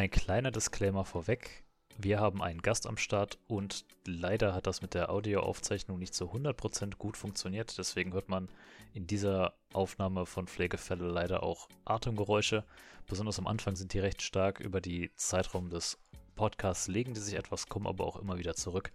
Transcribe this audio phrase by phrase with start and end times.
[0.00, 1.62] Ein kleiner Disclaimer vorweg.
[1.98, 6.32] Wir haben einen Gast am Start und leider hat das mit der Audioaufzeichnung nicht zu
[6.32, 7.76] 100% gut funktioniert.
[7.76, 8.48] Deswegen hört man
[8.94, 12.64] in dieser Aufnahme von Pflegefälle leider auch Atemgeräusche.
[13.08, 14.58] Besonders am Anfang sind die recht stark.
[14.60, 15.98] Über die Zeitraum des
[16.34, 18.92] Podcasts legen die sich etwas, kommen aber auch immer wieder zurück.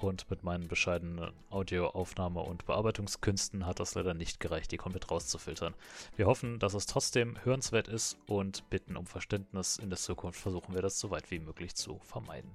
[0.00, 5.74] Und mit meinen bescheidenen Audioaufnahme- und Bearbeitungskünsten hat das leider nicht gereicht, die komplett rauszufiltern.
[6.16, 9.76] Wir hoffen, dass es trotzdem hörenswert ist und bitten um Verständnis.
[9.76, 12.50] In der Zukunft versuchen wir das so weit wie möglich zu vermeiden.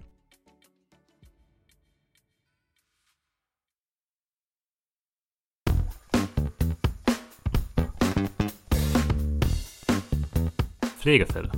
[10.98, 11.52] Pflegefälle.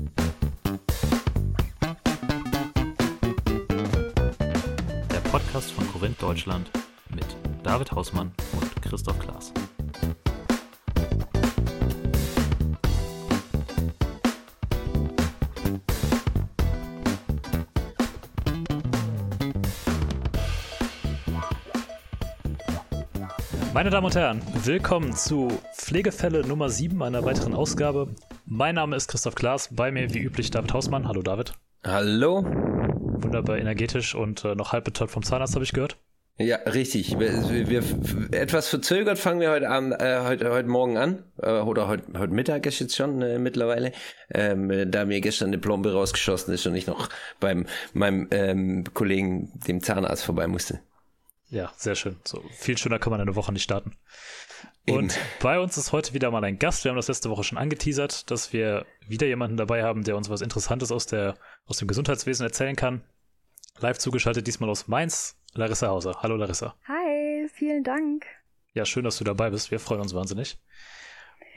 [5.38, 6.72] Podcast von Korinth Deutschland
[7.14, 7.23] mit
[7.62, 9.54] David Hausmann und Christoph Klaas.
[23.76, 28.08] Meine Damen und Herren, willkommen zu Pflegefälle Nummer 7 einer weiteren Ausgabe.
[28.48, 31.08] Mein Name ist Christoph Klaas, bei mir wie üblich David Hausmann.
[31.08, 31.54] Hallo David.
[31.86, 32.44] Hallo
[33.23, 35.98] wunderbar energetisch und äh, noch halb betäubt vom Zahnarzt, habe ich gehört.
[36.40, 37.18] Ja, richtig.
[37.18, 37.84] Wir, wir,
[38.32, 41.23] etwas verzögert fangen wir heute Abend, äh, heute, heute Morgen an.
[41.42, 43.92] Äh, oder heute, heute Mittag ist jetzt schon äh, mittlerweile.
[44.30, 49.52] Ähm, da mir gestern eine Plombe rausgeschossen ist und ich noch beim meinem ähm, Kollegen,
[49.68, 50.80] dem Zahnarzt, vorbei musste.
[51.50, 52.18] Ja, sehr schön.
[52.23, 53.94] So viel schöner kann man eine Woche nicht starten.
[54.89, 56.83] Und bei uns ist heute wieder mal ein Gast.
[56.85, 60.30] Wir haben das letzte Woche schon angeteasert, dass wir wieder jemanden dabei haben, der uns
[60.30, 63.03] was Interessantes aus, der, aus dem Gesundheitswesen erzählen kann.
[63.80, 66.17] Live zugeschaltet, diesmal aus Mainz, Larissa Hauser.
[66.21, 66.75] Hallo Larissa.
[66.88, 68.25] Hi, vielen Dank.
[68.73, 69.71] Ja, schön, dass du dabei bist.
[69.71, 70.58] Wir freuen uns wahnsinnig.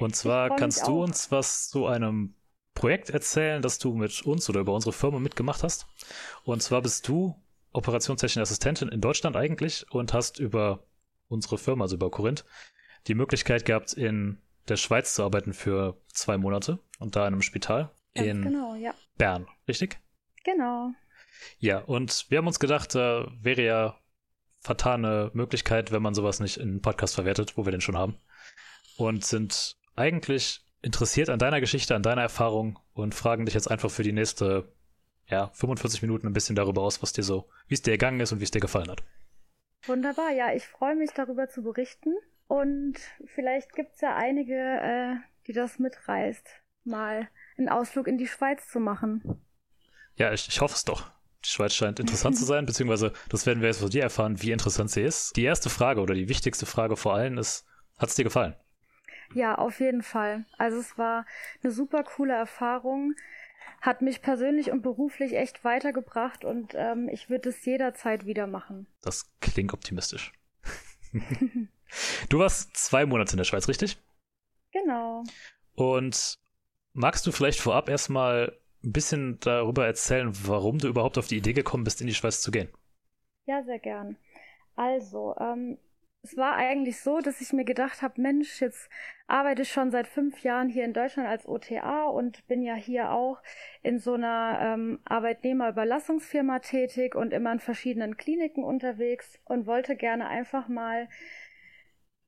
[0.00, 2.34] Und zwar kannst du uns was zu einem
[2.74, 5.86] Projekt erzählen, das du mit uns oder über unsere Firma mitgemacht hast.
[6.44, 7.36] Und zwar bist du
[7.72, 10.82] operationstechnische Assistentin in Deutschland eigentlich und hast über
[11.28, 12.44] unsere Firma, also über Korinth,
[13.06, 14.38] die Möglichkeit gehabt, in
[14.68, 18.74] der Schweiz zu arbeiten für zwei Monate und da in einem Spital Ganz in genau,
[18.74, 18.94] ja.
[19.16, 19.98] Bern, richtig?
[20.44, 20.90] Genau.
[21.58, 23.98] Ja, und wir haben uns gedacht, äh, wäre ja
[24.60, 28.18] vertane Möglichkeit, wenn man sowas nicht in einen Podcast verwertet, wo wir den schon haben.
[28.96, 33.90] Und sind eigentlich interessiert an deiner Geschichte, an deiner Erfahrung und fragen dich jetzt einfach
[33.90, 34.72] für die nächste,
[35.26, 38.32] ja, 45 Minuten ein bisschen darüber aus, was dir so, wie es dir ergangen ist
[38.32, 39.02] und wie es dir gefallen hat.
[39.86, 42.14] Wunderbar, ja, ich freue mich darüber zu berichten.
[42.50, 45.14] Und vielleicht gibt es ja einige, äh,
[45.46, 46.48] die das mitreißt,
[46.82, 49.40] mal einen Ausflug in die Schweiz zu machen.
[50.16, 51.12] Ja, ich, ich hoffe es doch.
[51.44, 54.50] Die Schweiz scheint interessant zu sein, beziehungsweise das werden wir jetzt von dir erfahren, wie
[54.50, 55.36] interessant sie ist.
[55.36, 57.68] Die erste Frage oder die wichtigste Frage vor allem ist,
[57.98, 58.56] hat es dir gefallen?
[59.32, 60.44] Ja, auf jeden Fall.
[60.58, 61.26] Also es war
[61.62, 63.14] eine super coole Erfahrung,
[63.80, 68.88] hat mich persönlich und beruflich echt weitergebracht und ähm, ich würde es jederzeit wieder machen.
[69.02, 70.32] Das klingt optimistisch.
[72.28, 73.98] du warst zwei Monate in der Schweiz, richtig?
[74.72, 75.24] Genau.
[75.74, 76.38] Und
[76.92, 81.52] magst du vielleicht vorab erstmal ein bisschen darüber erzählen, warum du überhaupt auf die Idee
[81.52, 82.68] gekommen bist, in die Schweiz zu gehen?
[83.46, 84.16] Ja, sehr gern.
[84.76, 85.78] Also, ähm,
[86.22, 88.90] es war eigentlich so, dass ich mir gedacht habe, Mensch, jetzt
[89.26, 93.10] arbeite ich schon seit fünf Jahren hier in Deutschland als OTA und bin ja hier
[93.10, 93.38] auch
[93.82, 100.28] in so einer ähm, Arbeitnehmerüberlassungsfirma tätig und immer in verschiedenen Kliniken unterwegs und wollte gerne
[100.28, 101.08] einfach mal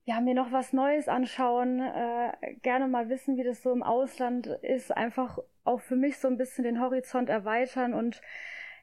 [0.04, 2.32] ja, mir noch was Neues anschauen, äh,
[2.62, 6.36] gerne mal wissen, wie das so im Ausland ist, einfach auch für mich so ein
[6.36, 8.20] bisschen den Horizont erweitern und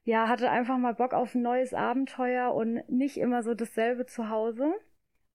[0.05, 4.29] ja, hatte einfach mal Bock auf ein neues Abenteuer und nicht immer so dasselbe zu
[4.29, 4.73] Hause.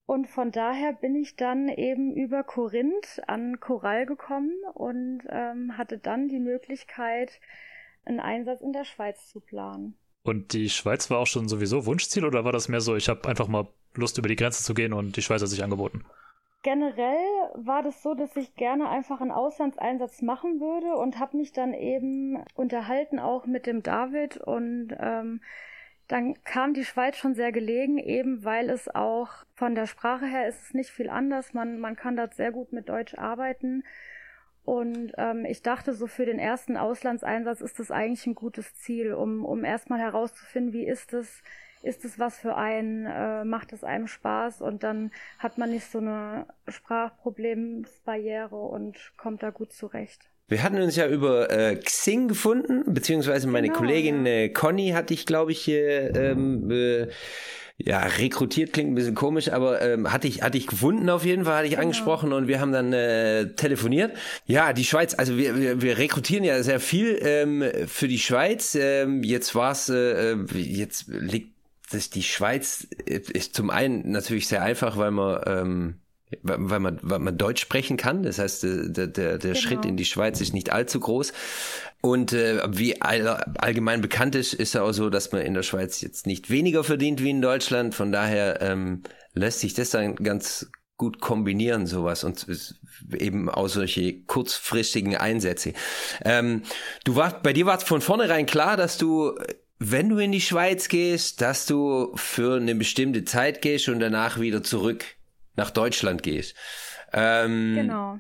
[0.07, 5.99] Und von daher bin ich dann eben über Korinth an Korall gekommen und ähm, hatte
[5.99, 7.41] dann die Möglichkeit,
[8.05, 9.97] einen Einsatz in der Schweiz zu planen.
[10.25, 13.29] Und die Schweiz war auch schon sowieso Wunschziel oder war das mehr so, ich habe
[13.29, 16.05] einfach mal Lust über die Grenze zu gehen und die Schweiz hat sich angeboten?
[16.63, 21.53] Generell war das so, dass ich gerne einfach einen Auslandseinsatz machen würde und habe mich
[21.53, 25.41] dann eben unterhalten auch mit dem David und ähm,
[26.09, 30.49] dann kam die Schweiz schon sehr gelegen, eben weil es auch von der Sprache her
[30.49, 31.55] ist es nicht viel anders.
[31.55, 33.85] Man, man kann dort sehr gut mit Deutsch arbeiten.
[34.65, 39.13] Und ähm, ich dachte, so für den ersten Auslandseinsatz ist das eigentlich ein gutes Ziel,
[39.13, 41.43] um, um erstmal herauszufinden, wie ist es,
[41.85, 45.91] ist es was für einen, äh, macht es einem Spaß und dann hat man nicht
[45.91, 50.31] so eine Sprachproblemsbarriere und kommt da gut zurecht.
[50.49, 54.33] Wir hatten uns ja über äh, Xing gefunden, beziehungsweise meine genau, Kollegin ja.
[54.33, 57.09] äh, Conny hatte ich, glaube ich, äh, ähm, äh,
[57.77, 61.45] ja, rekrutiert klingt ein bisschen komisch, aber ähm, hatte ich hatte ich gefunden auf jeden
[61.45, 61.83] Fall, hatte ich genau.
[61.83, 64.13] angesprochen und wir haben dann äh, telefoniert.
[64.47, 68.77] Ja, die Schweiz, also wir, wir, wir rekrutieren ja sehr viel ähm, für die Schweiz.
[68.77, 71.54] Ähm, jetzt war's, äh, jetzt liegt
[71.91, 75.95] das die Schweiz ist zum einen natürlich sehr einfach, weil man ähm,
[76.43, 78.23] weil man, weil man Deutsch sprechen kann.
[78.23, 79.55] Das heißt, der, der, der genau.
[79.55, 81.33] Schritt in die Schweiz ist nicht allzu groß.
[82.01, 83.27] Und äh, wie all,
[83.59, 86.85] allgemein bekannt ist, ist ja auch so, dass man in der Schweiz jetzt nicht weniger
[86.85, 87.95] verdient wie in Deutschland.
[87.95, 89.03] Von daher ähm,
[89.33, 92.47] lässt sich das dann ganz gut kombinieren, sowas und
[93.13, 95.73] eben auch solche kurzfristigen Einsätze.
[96.25, 96.63] Ähm,
[97.05, 99.37] du warst, bei dir war es von vornherein klar, dass du
[99.91, 104.41] wenn du in die Schweiz gehst, dass du für eine bestimmte Zeit gehst und danach
[104.41, 105.05] wieder zurück
[105.57, 106.57] nach Deutschland gehst.
[107.13, 108.19] Ähm, genau.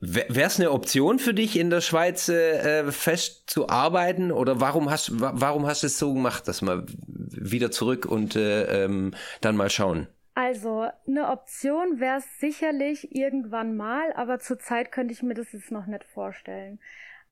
[0.00, 4.30] Wäre es eine Option für dich, in der Schweiz äh, fest zu arbeiten?
[4.30, 8.84] Oder warum hast, warum hast du es so gemacht, dass wir wieder zurück und äh,
[8.84, 10.06] ähm, dann mal schauen?
[10.34, 15.70] Also, eine Option wäre es sicherlich irgendwann mal, aber zurzeit könnte ich mir das jetzt
[15.70, 16.78] noch nicht vorstellen.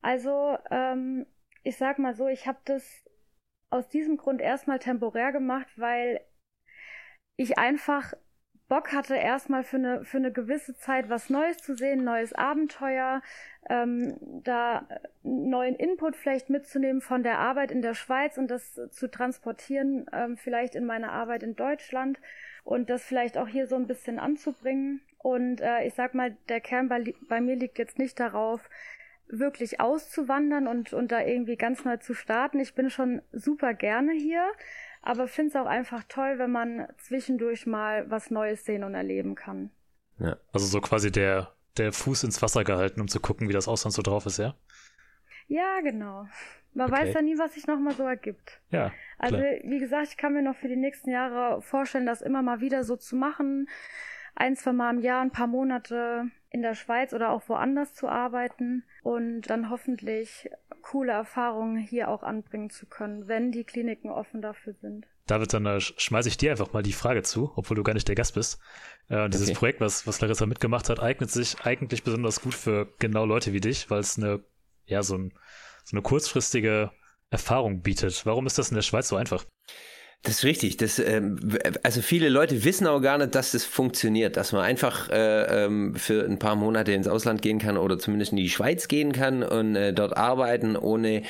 [0.01, 1.27] Also, ähm,
[1.61, 3.04] ich sag mal so, ich habe das
[3.75, 6.21] aus diesem Grund erstmal temporär gemacht, weil
[7.37, 8.13] ich einfach
[8.67, 13.21] Bock hatte, erstmal für eine, für eine gewisse Zeit was Neues zu sehen, neues Abenteuer,
[13.69, 14.87] ähm, da
[15.21, 20.37] neuen Input vielleicht mitzunehmen von der Arbeit in der Schweiz und das zu transportieren, ähm,
[20.37, 22.19] vielleicht in meine Arbeit in Deutschland
[22.63, 25.01] und das vielleicht auch hier so ein bisschen anzubringen.
[25.19, 28.67] Und äh, ich sag mal, der Kern bei, bei mir liegt jetzt nicht darauf,
[29.27, 32.59] wirklich auszuwandern und, und da irgendwie ganz neu zu starten.
[32.59, 34.45] Ich bin schon super gerne hier,
[35.01, 39.35] aber finde es auch einfach toll, wenn man zwischendurch mal was Neues sehen und erleben
[39.35, 39.71] kann.
[40.19, 43.67] Ja, also so quasi der, der Fuß ins Wasser gehalten, um zu gucken, wie das
[43.67, 44.55] Ausland so drauf ist, ja?
[45.47, 46.27] Ja, genau.
[46.73, 47.01] Man okay.
[47.01, 48.61] weiß ja nie, was sich nochmal so ergibt.
[48.69, 48.91] Ja.
[49.17, 52.59] Also, wie gesagt, ich kann mir noch für die nächsten Jahre vorstellen, das immer mal
[52.59, 53.69] wieder so zu machen.
[54.35, 58.07] Ein, zwei Mal im Jahr, ein paar Monate in der Schweiz oder auch woanders zu
[58.07, 60.49] arbeiten und dann hoffentlich
[60.81, 65.05] coole Erfahrungen hier auch anbringen zu können, wenn die Kliniken offen dafür sind.
[65.27, 68.07] David, dann äh, schmeiße ich dir einfach mal die Frage zu, obwohl du gar nicht
[68.07, 68.61] der Gast bist.
[69.09, 69.57] Äh, dieses okay.
[69.57, 73.59] Projekt, was, was Larissa mitgemacht hat, eignet sich eigentlich besonders gut für genau Leute wie
[73.59, 74.41] dich, weil es eine,
[74.85, 75.33] ja, so, ein,
[75.83, 76.91] so eine kurzfristige
[77.31, 78.25] Erfahrung bietet.
[78.25, 79.43] Warum ist das in der Schweiz so einfach?
[80.23, 80.77] Das ist richtig.
[80.77, 81.37] Das, ähm,
[81.83, 85.95] also viele Leute wissen auch gar nicht, dass das funktioniert, dass man einfach äh, ähm,
[85.95, 89.43] für ein paar Monate ins Ausland gehen kann oder zumindest in die Schweiz gehen kann
[89.43, 91.21] und äh, dort arbeiten, ohne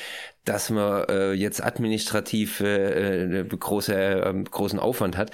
[0.46, 5.32] dass man äh, jetzt administrativ äh, äh große, äh, großen Aufwand hat.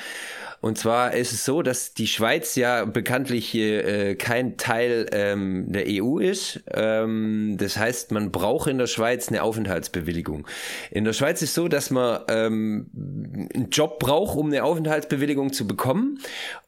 [0.62, 5.86] Und zwar ist es so, dass die Schweiz ja bekanntlich äh, kein Teil ähm, der
[5.88, 6.62] EU ist.
[6.72, 10.48] Ähm, das heißt, man braucht in der Schweiz eine Aufenthaltsbewilligung.
[10.92, 15.66] In der Schweiz ist so, dass man ähm, einen Job braucht, um eine Aufenthaltsbewilligung zu
[15.66, 16.20] bekommen.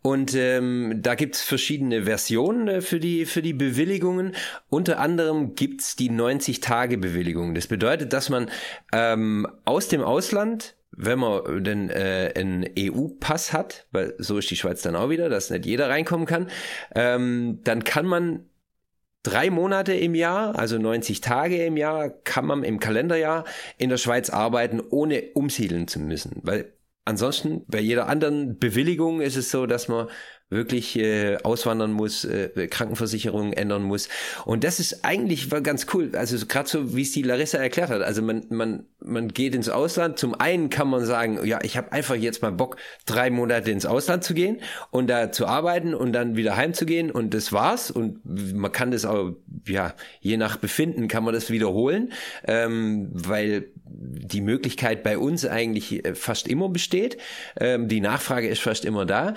[0.01, 4.36] Und ähm, da gibt es verschiedene Versionen äh, für, die, für die Bewilligungen.
[4.69, 7.54] Unter anderem gibt's die 90-Tage-Bewilligung.
[7.54, 8.50] Das bedeutet, dass man
[8.92, 14.56] ähm, aus dem Ausland wenn man denn äh, einen EU-Pass hat, weil so ist die
[14.56, 16.50] Schweiz dann auch wieder, dass nicht jeder reinkommen kann,
[16.95, 18.45] ähm, dann kann man
[19.24, 23.45] drei Monate im Jahr, also 90 Tage im Jahr, kann man im Kalenderjahr
[23.78, 26.42] in der Schweiz arbeiten, ohne umsiedeln zu müssen.
[26.44, 26.74] Weil
[27.06, 30.07] ansonsten bei jeder anderen Bewilligung ist es so, dass man
[30.54, 34.10] wirklich äh, auswandern muss, äh, Krankenversicherung ändern muss.
[34.46, 36.12] Und das ist eigentlich ganz cool.
[36.16, 38.02] Also gerade so, wie es die Larissa erklärt hat.
[38.02, 40.18] Also man, man, man geht ins Ausland.
[40.18, 43.86] Zum einen kann man sagen, ja, ich habe einfach jetzt mal Bock, drei Monate ins
[43.86, 44.60] Ausland zu gehen
[44.92, 47.92] und da zu arbeiten und dann wieder heimzugehen und das war's.
[47.92, 49.34] Und man kann das auch,
[49.68, 52.12] ja, je nach Befinden kann man das wiederholen,
[52.46, 57.18] ähm, weil die Möglichkeit bei uns eigentlich äh, fast immer besteht.
[57.60, 59.36] Ähm, die Nachfrage ist fast immer da.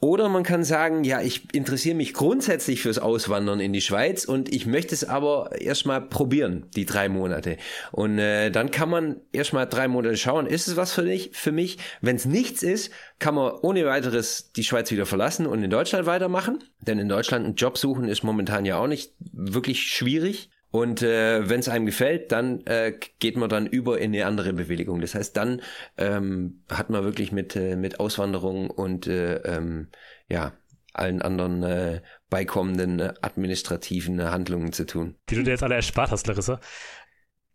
[0.00, 4.52] Oder man kann sagen, ja, ich interessiere mich grundsätzlich fürs Auswandern in die Schweiz und
[4.52, 7.56] ich möchte es aber erstmal probieren, die drei Monate.
[7.92, 11.52] Und äh, dann kann man erstmal drei Monate schauen, ist es was für dich, für
[11.52, 11.78] mich?
[12.00, 16.06] Wenn es nichts ist, kann man ohne weiteres die Schweiz wieder verlassen und in Deutschland
[16.06, 16.64] weitermachen.
[16.80, 20.50] Denn in Deutschland einen Job suchen ist momentan ja auch nicht wirklich schwierig.
[20.70, 24.52] Und äh, wenn es einem gefällt, dann äh, geht man dann über in eine andere
[24.52, 25.00] Bewilligung.
[25.00, 25.62] Das heißt, dann
[25.96, 29.88] ähm, hat man wirklich mit, äh, mit Auswanderung und äh, ähm,
[30.28, 30.52] ja,
[30.92, 35.16] allen anderen äh, beikommenden äh, administrativen äh, Handlungen zu tun.
[35.30, 36.60] Die du dir jetzt alle erspart hast, Larissa.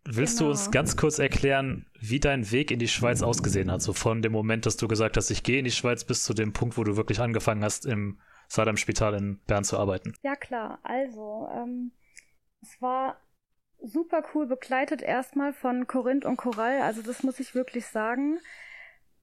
[0.06, 0.50] Willst genau.
[0.50, 3.80] du uns ganz kurz erklären, wie dein Weg in die Schweiz ausgesehen hat?
[3.80, 6.34] So von dem Moment, dass du gesagt hast, ich gehe in die Schweiz, bis zu
[6.34, 8.18] dem Punkt, wo du wirklich angefangen hast, im
[8.48, 10.14] Sadam-Spital in Bern zu arbeiten.
[10.22, 10.78] Ja, klar.
[10.82, 11.92] Also, ähm,
[12.64, 13.20] es war
[13.82, 18.38] super cool begleitet erstmal von Korinth und Korall, also das muss ich wirklich sagen.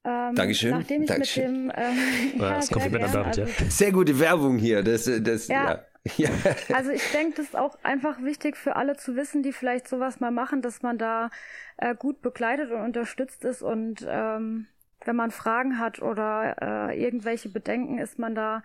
[0.04, 0.70] Ähm, Dankeschön.
[0.70, 1.66] Nachdem ich Dankeschön.
[1.66, 3.44] mit dem ähm, ja, das Kompliment David, ja.
[3.44, 4.82] Also, sehr gute Werbung hier.
[4.82, 5.84] Das, das, ja.
[6.16, 6.30] ja.
[6.72, 10.20] Also ich denke, das ist auch einfach wichtig für alle zu wissen, die vielleicht sowas
[10.20, 11.30] mal machen, dass man da
[11.76, 14.66] äh, gut begleitet und unterstützt ist und ähm,
[15.04, 18.62] wenn man Fragen hat oder äh, irgendwelche Bedenken, ist man da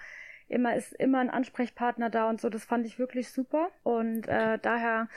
[0.49, 2.49] immer ist immer ein Ansprechpartner da und so.
[2.49, 5.07] Das fand ich wirklich super und äh, daher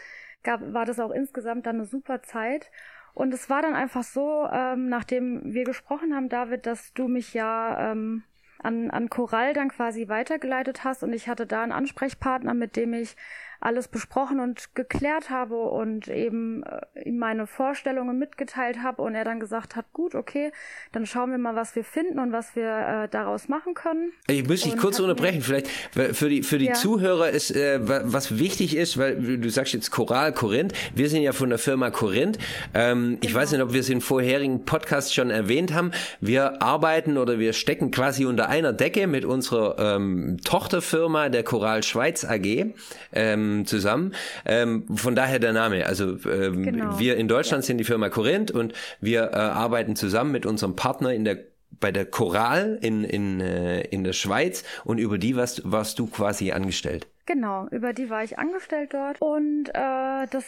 [0.42, 2.70] gab, war das auch insgesamt dann eine super Zeit.
[3.12, 7.34] Und es war dann einfach so, ähm, nachdem wir gesprochen haben, David, dass du mich
[7.34, 8.22] ja ähm,
[8.62, 12.94] an, an Choral dann quasi weitergeleitet hast und ich hatte da einen Ansprechpartner, mit dem
[12.94, 13.16] ich
[13.60, 19.24] alles besprochen und geklärt habe und eben äh, ihm meine Vorstellungen mitgeteilt habe und er
[19.24, 20.50] dann gesagt hat, gut, okay,
[20.92, 24.12] dann schauen wir mal, was wir finden und was wir äh, daraus machen können.
[24.28, 26.72] Ich muss dich kurz unterbrechen, vielleicht für die für die ja.
[26.72, 31.32] Zuhörer ist äh, was wichtig ist, weil du sagst jetzt Choral Korinth, wir sind ja
[31.32, 32.38] von der Firma Korinth.
[32.72, 33.18] Ähm, genau.
[33.22, 35.90] Ich weiß nicht, ob wir es in vorherigen Podcasts schon erwähnt haben.
[36.20, 41.82] Wir arbeiten oder wir stecken quasi unter einer Decke mit unserer ähm, Tochterfirma der Choral
[41.82, 42.72] Schweiz AG.
[43.12, 44.14] Ähm, ähm, zusammen.
[44.44, 45.86] Ähm, von daher der Name.
[45.86, 46.98] Also ähm, genau.
[46.98, 47.66] wir in Deutschland ja.
[47.66, 51.38] sind die Firma Korinth und wir äh, arbeiten zusammen mit unserem Partner in der
[51.78, 56.06] bei der Choral in, in, äh, in der Schweiz und über die warst, warst du
[56.06, 57.06] quasi angestellt.
[57.26, 60.44] Genau, über die war ich angestellt dort und äh, das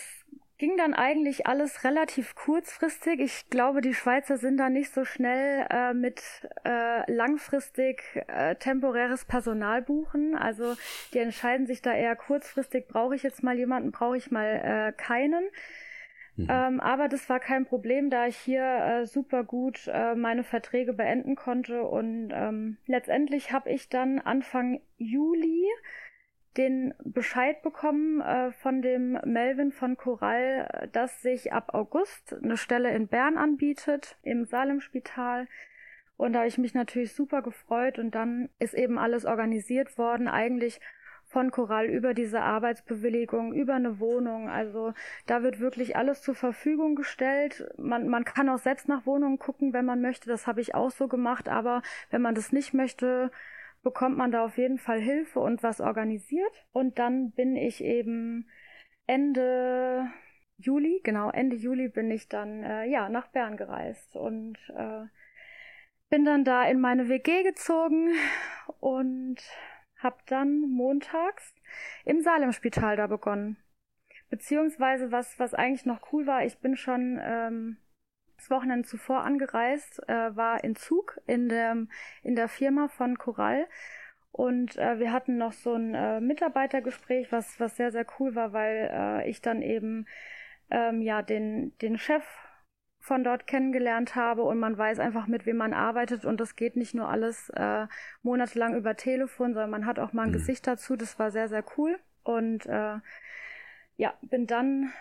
[0.62, 3.19] ging dann eigentlich alles relativ kurzfristig.
[3.19, 6.23] Ich glaube, die Schweizer sind da nicht so schnell äh, mit
[6.64, 10.37] äh, langfristig äh, temporäres Personal buchen.
[10.37, 10.76] Also
[11.14, 14.92] die entscheiden sich da eher kurzfristig, brauche ich jetzt mal jemanden, brauche ich mal äh,
[14.92, 15.42] keinen.
[16.37, 16.47] Mhm.
[16.49, 20.92] Ähm, aber das war kein Problem, da ich hier äh, super gut äh, meine Verträge
[20.92, 21.83] beenden konnte.
[21.83, 25.66] Und ähm, letztendlich habe ich dann Anfang Juli
[26.57, 32.91] den Bescheid bekommen äh, von dem Melvin von Choral, dass sich ab August eine Stelle
[32.95, 35.47] in Bern anbietet, im Salemspital.
[36.17, 40.29] Und da habe ich mich natürlich super gefreut und dann ist eben alles organisiert worden,
[40.29, 40.81] eigentlich
[41.33, 44.51] von Choral über diese Arbeitsbewilligung, über eine Wohnung.
[44.51, 44.93] Also
[45.27, 47.67] da wird wirklich alles zur Verfügung gestellt.
[47.79, 50.29] Man, man kann auch selbst nach Wohnungen gucken, wenn man möchte.
[50.29, 51.49] Das habe ich auch so gemacht.
[51.49, 51.81] Aber
[52.11, 53.31] wenn man das nicht möchte,
[53.83, 56.53] bekommt man da auf jeden Fall Hilfe und was organisiert.
[56.73, 58.49] Und dann bin ich eben
[59.07, 60.09] Ende
[60.59, 65.07] Juli, genau, Ende Juli bin ich dann äh, ja nach Bern gereist und äh,
[66.09, 68.12] bin dann da in meine WG gezogen
[68.81, 69.39] und
[69.99, 71.55] habe dann montags
[72.05, 73.57] im Salemspital da begonnen.
[74.31, 77.77] Beziehungsweise was was eigentlich noch cool war, ich bin schon ähm,
[78.43, 81.87] das Wochenende zuvor angereist, äh, war in Zug in der,
[82.23, 83.67] in der Firma von Coral.
[84.33, 88.53] Und äh, wir hatten noch so ein äh, Mitarbeitergespräch, was, was sehr, sehr cool war,
[88.53, 90.07] weil äh, ich dann eben
[90.71, 92.25] ähm, ja den, den Chef
[92.99, 96.77] von dort kennengelernt habe und man weiß einfach, mit wem man arbeitet und das geht
[96.77, 97.87] nicht nur alles äh,
[98.23, 100.35] monatelang über Telefon, sondern man hat auch mal ein mhm.
[100.35, 100.97] Gesicht dazu.
[100.97, 101.99] Das war sehr, sehr cool.
[102.23, 102.99] Und äh,
[103.97, 104.93] ja, bin dann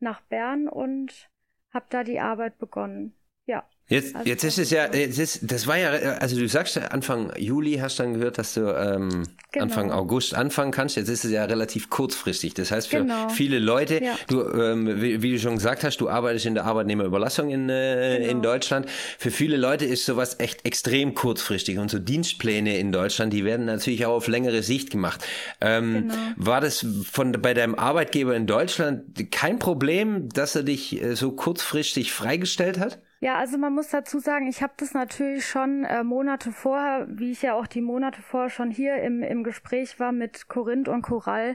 [0.00, 1.31] nach Bern und
[1.72, 3.14] habe da die Arbeit begonnen.
[3.46, 3.64] Ja.
[3.88, 7.30] Jetzt, also jetzt ist es ja, jetzt ist, das war ja, also du sagst Anfang
[7.36, 9.64] Juli hast dann gehört, dass du ähm, genau.
[9.64, 10.96] Anfang August anfangen kannst.
[10.96, 12.54] Jetzt ist es ja relativ kurzfristig.
[12.54, 13.28] Das heißt für genau.
[13.28, 14.16] viele Leute, ja.
[14.28, 18.18] du, ähm, wie, wie, du schon gesagt hast, du arbeitest in der Arbeitnehmerüberlassung in, äh,
[18.18, 18.30] genau.
[18.30, 18.86] in Deutschland.
[19.18, 23.66] Für viele Leute ist sowas echt extrem kurzfristig und so Dienstpläne in Deutschland, die werden
[23.66, 25.22] natürlich auch auf längere Sicht gemacht.
[25.60, 26.14] Ähm, genau.
[26.36, 31.32] War das von bei deinem Arbeitgeber in Deutschland kein Problem, dass er dich äh, so
[31.32, 33.00] kurzfristig freigestellt hat?
[33.22, 37.30] Ja, also man muss dazu sagen, ich habe das natürlich schon äh, Monate vorher, wie
[37.30, 41.02] ich ja auch die Monate vorher schon hier im, im Gespräch war mit Korinth und
[41.02, 41.54] Choral,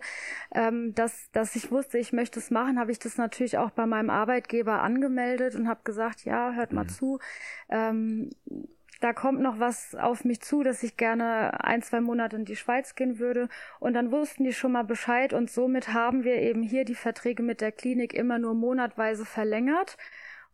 [0.55, 3.85] ähm, dass, dass ich wusste, ich möchte es machen, habe ich das natürlich auch bei
[3.85, 6.89] meinem Arbeitgeber angemeldet und habe gesagt, ja, hört mal mhm.
[6.89, 7.19] zu.
[7.67, 8.29] Ähm,
[9.01, 12.55] da kommt noch was auf mich zu, dass ich gerne ein, zwei Monate in die
[12.55, 13.49] Schweiz gehen würde.
[13.81, 17.43] Und dann wussten die schon mal Bescheid und somit haben wir eben hier die Verträge
[17.43, 19.97] mit der Klinik immer nur monatweise verlängert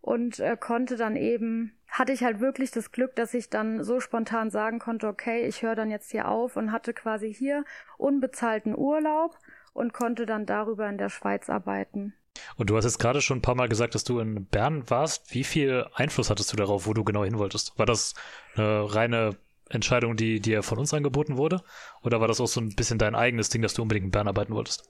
[0.03, 4.01] und äh, konnte dann eben, hatte ich halt wirklich das Glück, dass ich dann so
[4.01, 7.63] spontan sagen konnte, okay, ich höre dann jetzt hier auf und hatte quasi hier
[7.97, 9.37] unbezahlten Urlaub
[9.71, 12.13] und konnte dann darüber in der Schweiz arbeiten.
[12.57, 15.33] Und du hast jetzt gerade schon ein paar Mal gesagt, dass du in Bern warst.
[15.33, 17.79] Wie viel Einfluss hattest du darauf, wo du genau hin wolltest?
[17.79, 18.13] War das
[18.57, 19.37] eine reine
[19.69, 21.61] Entscheidung, die dir von uns angeboten wurde?
[22.01, 24.27] Oder war das auch so ein bisschen dein eigenes Ding, dass du unbedingt in Bern
[24.27, 24.89] arbeiten wolltest?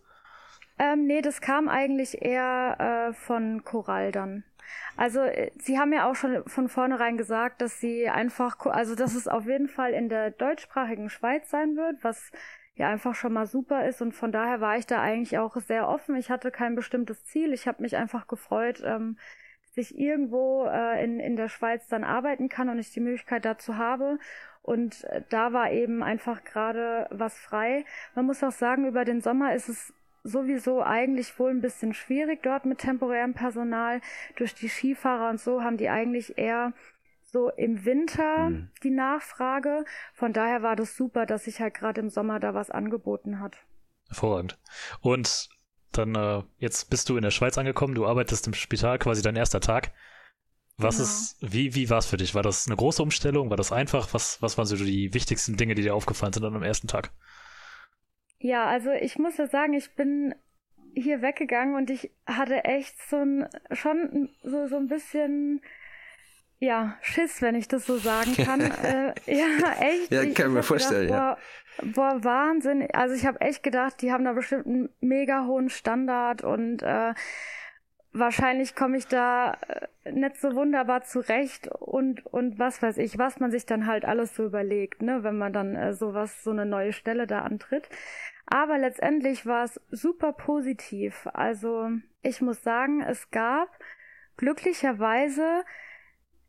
[0.79, 4.43] Ähm, nee, das kam eigentlich eher äh, von Choral dann.
[4.97, 9.15] Also äh, Sie haben ja auch schon von vornherein gesagt, dass Sie einfach, also dass
[9.15, 12.31] es auf jeden Fall in der deutschsprachigen Schweiz sein wird, was
[12.75, 15.87] ja einfach schon mal super ist und von daher war ich da eigentlich auch sehr
[15.87, 16.15] offen.
[16.15, 17.53] Ich hatte kein bestimmtes Ziel.
[17.53, 19.17] Ich habe mich einfach gefreut, ähm,
[19.73, 23.77] sich irgendwo äh, in, in der Schweiz dann arbeiten kann und ich die Möglichkeit dazu
[23.77, 24.19] habe.
[24.61, 27.85] Und äh, da war eben einfach gerade was frei.
[28.15, 32.43] Man muss auch sagen, über den Sommer ist es sowieso eigentlich wohl ein bisschen schwierig
[32.43, 34.01] dort mit temporärem Personal.
[34.37, 36.73] Durch die Skifahrer und so haben die eigentlich eher
[37.21, 38.69] so im Winter mhm.
[38.83, 39.85] die Nachfrage.
[40.13, 43.57] Von daher war das super, dass sich halt gerade im Sommer da was angeboten hat.
[44.07, 44.57] Hervorragend.
[45.01, 45.49] Und
[45.91, 49.35] dann, äh, jetzt bist du in der Schweiz angekommen, du arbeitest im Spital, quasi dein
[49.35, 49.91] erster Tag.
[50.77, 51.07] Was genau.
[51.07, 52.33] ist, wie, wie war es für dich?
[52.33, 53.49] War das eine große Umstellung?
[53.49, 54.13] War das einfach?
[54.13, 57.11] Was, was waren so die wichtigsten Dinge, die dir aufgefallen sind am ersten Tag?
[58.43, 60.35] Ja, also ich muss ja sagen, ich bin
[60.93, 65.61] hier weggegangen und ich hatte echt so ein, schon so, so ein bisschen,
[66.59, 68.59] ja, Schiss, wenn ich das so sagen kann.
[68.59, 70.11] äh, ja, echt.
[70.11, 71.39] Ja, kann ich mir vorstellen, gedacht,
[71.77, 71.85] ja.
[71.93, 72.85] Boah, boah, Wahnsinn.
[72.91, 77.13] Also ich habe echt gedacht, die haben da bestimmt einen mega hohen Standard und äh,
[78.11, 79.53] wahrscheinlich komme ich da
[80.03, 84.03] äh, nicht so wunderbar zurecht und und was weiß ich, was man sich dann halt
[84.03, 87.87] alles so überlegt, ne, wenn man dann äh, sowas so eine neue Stelle da antritt.
[88.45, 91.27] Aber letztendlich war es super positiv.
[91.33, 91.89] Also
[92.21, 93.69] ich muss sagen, es gab
[94.37, 95.63] glücklicherweise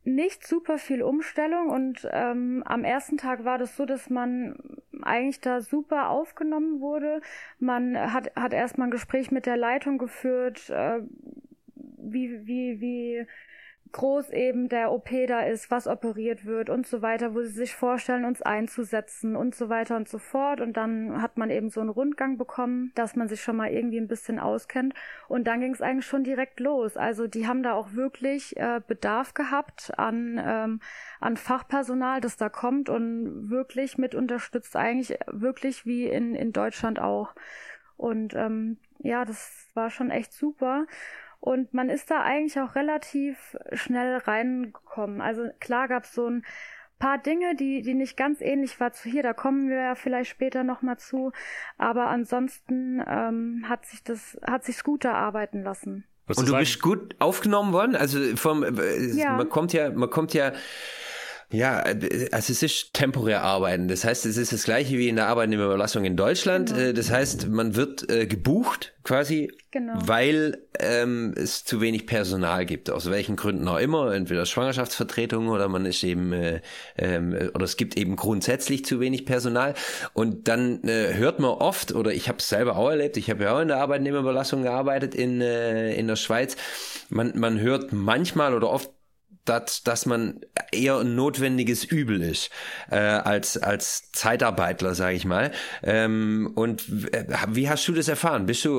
[0.05, 4.57] nicht super viel Umstellung und ähm, am ersten Tag war das so, dass man
[5.03, 7.23] eigentlich da super aufgenommen wurde.
[7.59, 11.01] Man hat, hat erstmal ein Gespräch mit der Leitung geführt, äh,
[11.75, 13.27] wie, wie, wie
[13.95, 17.75] groß eben der OP da ist, was operiert wird und so weiter, wo sie sich
[17.75, 20.61] vorstellen, uns einzusetzen und so weiter und so fort.
[20.61, 23.99] Und dann hat man eben so einen Rundgang bekommen, dass man sich schon mal irgendwie
[23.99, 24.95] ein bisschen auskennt.
[25.29, 26.97] Und dann ging es eigentlich schon direkt los.
[26.97, 30.81] Also die haben da auch wirklich äh, Bedarf gehabt an, ähm,
[31.21, 36.99] an Fachpersonal, das da kommt und wirklich mit unterstützt, eigentlich wirklich wie in, in Deutschland
[36.99, 37.35] auch.
[37.97, 40.87] Und ähm, ja, das war schon echt super.
[41.45, 45.21] Und man ist da eigentlich auch relativ schnell reingekommen.
[45.21, 46.43] Also klar gab es so ein
[46.99, 49.23] paar Dinge, die, die nicht ganz ähnlich war zu hier.
[49.23, 51.33] Da kommen wir ja vielleicht später nochmal zu.
[51.77, 56.05] Aber ansonsten ähm, hat sich das, hat sich's gut erarbeiten lassen.
[56.27, 57.95] Was und du bist gut aufgenommen worden?
[57.95, 59.37] Also vom, äh, ja.
[59.37, 60.53] man kommt ja, man kommt ja
[61.51, 63.89] ja, also es ist temporär arbeiten.
[63.89, 66.71] Das heißt, es ist das gleiche wie in der Arbeitnehmerüberlassung in Deutschland.
[66.71, 66.81] Genau.
[66.81, 69.93] Äh, das heißt, man wird äh, gebucht quasi, genau.
[69.97, 72.91] weil ähm, es zu wenig Personal gibt.
[72.91, 74.13] Aus welchen Gründen auch immer.
[74.15, 76.61] Entweder Schwangerschaftsvertretung oder man ist eben äh,
[76.97, 79.75] äh, oder es gibt eben grundsätzlich zu wenig Personal.
[80.15, 83.45] Und dann äh, hört man oft, oder ich habe es selber auch erlebt, ich habe
[83.45, 86.57] ja auch in der Arbeitnehmerüberlassung gearbeitet in, äh, in der Schweiz.
[87.11, 88.91] Man, man hört manchmal oder oft
[89.45, 90.41] dass, dass man
[90.73, 92.51] eher ein notwendiges Übel ist
[92.91, 95.53] äh, als als Zeitarbeitler, sage ich mal.
[95.83, 98.47] Ähm, und wie hast du das erfahren?
[98.47, 98.71] Bist du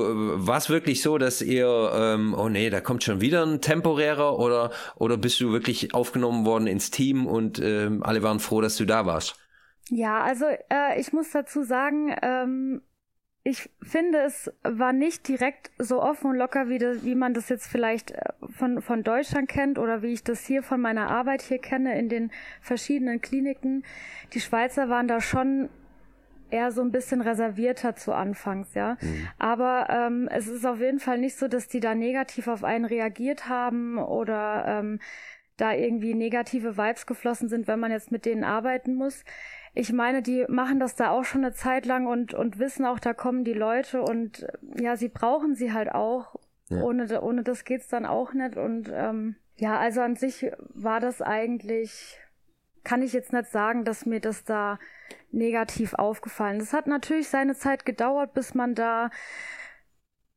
[0.46, 4.38] war es wirklich so, dass ihr ähm, oh nee, da kommt schon wieder ein temporärer
[4.38, 8.76] oder oder bist du wirklich aufgenommen worden ins Team und ähm, alle waren froh, dass
[8.76, 9.38] du da warst?
[9.88, 12.82] Ja, also äh, ich muss dazu sagen, ähm,
[13.44, 17.48] ich finde, es war nicht direkt so offen und locker, wie, das, wie man das
[17.48, 21.42] jetzt vielleicht äh, von, von Deutschland kennt oder wie ich das hier von meiner Arbeit
[21.42, 23.84] hier kenne in den verschiedenen Kliniken.
[24.32, 25.68] Die Schweizer waren da schon
[26.50, 28.96] eher so ein bisschen reservierter zu Anfangs, ja.
[29.00, 29.28] Mhm.
[29.38, 32.84] Aber ähm, es ist auf jeden Fall nicht so, dass die da negativ auf einen
[32.84, 35.00] reagiert haben oder ähm,
[35.56, 39.24] da irgendwie negative Vibes geflossen sind, wenn man jetzt mit denen arbeiten muss
[39.78, 42.98] ich meine, die machen das da auch schon eine Zeit lang und, und wissen auch,
[42.98, 44.46] da kommen die Leute und
[44.80, 46.34] ja, sie brauchen sie halt auch.
[46.68, 46.82] Ja.
[46.82, 48.56] Ohne, ohne das geht's dann auch nicht.
[48.56, 52.18] Und ähm, ja, also an sich war das eigentlich,
[52.84, 54.78] kann ich jetzt nicht sagen, dass mir das da
[55.30, 56.68] negativ aufgefallen ist.
[56.68, 59.10] Es hat natürlich seine Zeit gedauert, bis man da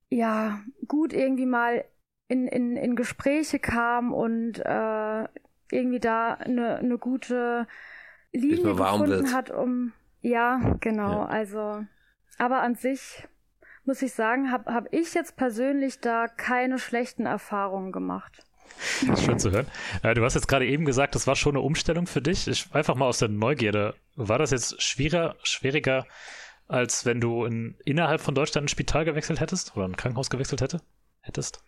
[0.10, 1.86] ja gut irgendwie mal
[2.28, 5.28] in, in, in Gespräche kam und äh,
[5.72, 7.68] irgendwie da eine, eine gute
[8.32, 9.34] Linie gefunden wird.
[9.34, 11.26] hat, um ja, genau, ja.
[11.26, 11.86] also
[12.38, 13.28] aber an sich
[13.90, 18.46] muss ich sagen, habe hab ich jetzt persönlich da keine schlechten Erfahrungen gemacht.
[19.08, 19.66] Das ist schön zu hören.
[20.04, 22.48] Äh, du hast jetzt gerade eben gesagt, das war schon eine Umstellung für dich.
[22.48, 23.96] Ich, einfach mal aus der Neugierde.
[24.16, 26.06] War das jetzt schwieriger, schwieriger,
[26.68, 30.62] als wenn du in, innerhalb von Deutschland ein Spital gewechselt hättest oder ein Krankenhaus gewechselt
[30.62, 30.82] hätte,
[31.22, 31.64] hättest?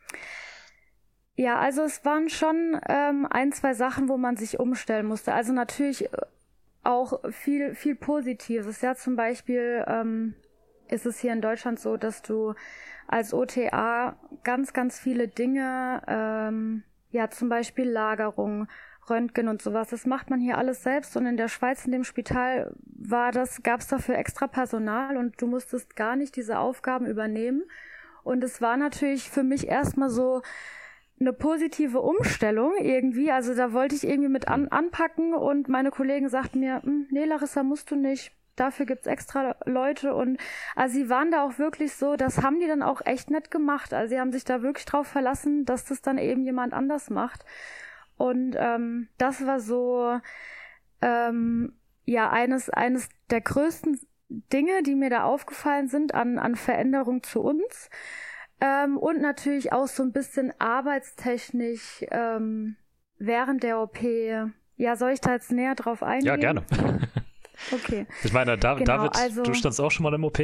[1.33, 5.33] Ja, also es waren schon ähm, ein, zwei Sachen, wo man sich umstellen musste.
[5.33, 6.07] Also natürlich
[6.83, 8.81] auch viel, viel Positives.
[8.81, 10.35] Ja, zum Beispiel ähm,
[10.91, 12.53] ist es hier in Deutschland so, dass du
[13.07, 18.67] als OTA ganz, ganz viele Dinge, ähm, ja, zum Beispiel Lagerung,
[19.09, 22.03] Röntgen und sowas, das macht man hier alles selbst und in der Schweiz in dem
[22.03, 27.07] Spital war das, gab es dafür extra Personal und du musstest gar nicht diese Aufgaben
[27.07, 27.63] übernehmen.
[28.23, 30.43] Und es war natürlich für mich erstmal so,
[31.21, 33.31] eine positive Umstellung irgendwie.
[33.31, 37.23] Also da wollte ich irgendwie mit an, anpacken und meine Kollegen sagten mir, hm, nee,
[37.25, 38.33] Larissa, musst du nicht.
[38.55, 40.37] Dafür gibt's extra Leute und
[40.75, 43.93] also sie waren da auch wirklich so, das haben die dann auch echt nett gemacht.
[43.93, 47.45] Also sie haben sich da wirklich drauf verlassen, dass das dann eben jemand anders macht.
[48.17, 50.19] Und ähm, das war so
[51.01, 51.73] ähm,
[52.05, 57.41] ja eines eines der größten Dinge, die mir da aufgefallen sind an an Veränderung zu
[57.41, 57.89] uns.
[58.59, 62.75] Ähm, und natürlich auch so ein bisschen arbeitstechnisch ähm,
[63.17, 63.99] während der OP.
[64.77, 66.27] Ja, soll ich da jetzt näher drauf eingehen?
[66.27, 66.63] Ja, gerne.
[67.71, 68.05] Okay.
[68.23, 70.39] Ich meine, David, genau, David also, du standst auch schon mal im OP?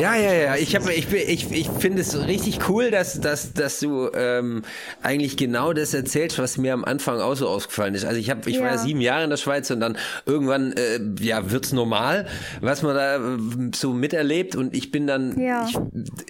[0.00, 0.56] Ja, ja, ja.
[0.56, 4.62] Ich, hab, ich, ich, ich finde es richtig cool, dass, dass, dass du ähm,
[5.02, 8.04] eigentlich genau das erzählst, was mir am Anfang auch so ausgefallen ist.
[8.04, 8.62] Also ich habe, ich ja.
[8.62, 12.26] war ja sieben Jahre in der Schweiz und dann irgendwann äh, ja wird's normal,
[12.60, 13.38] was man da äh,
[13.74, 14.56] so miterlebt.
[14.56, 15.66] Und ich bin dann, ja.
[15.68, 15.76] ich,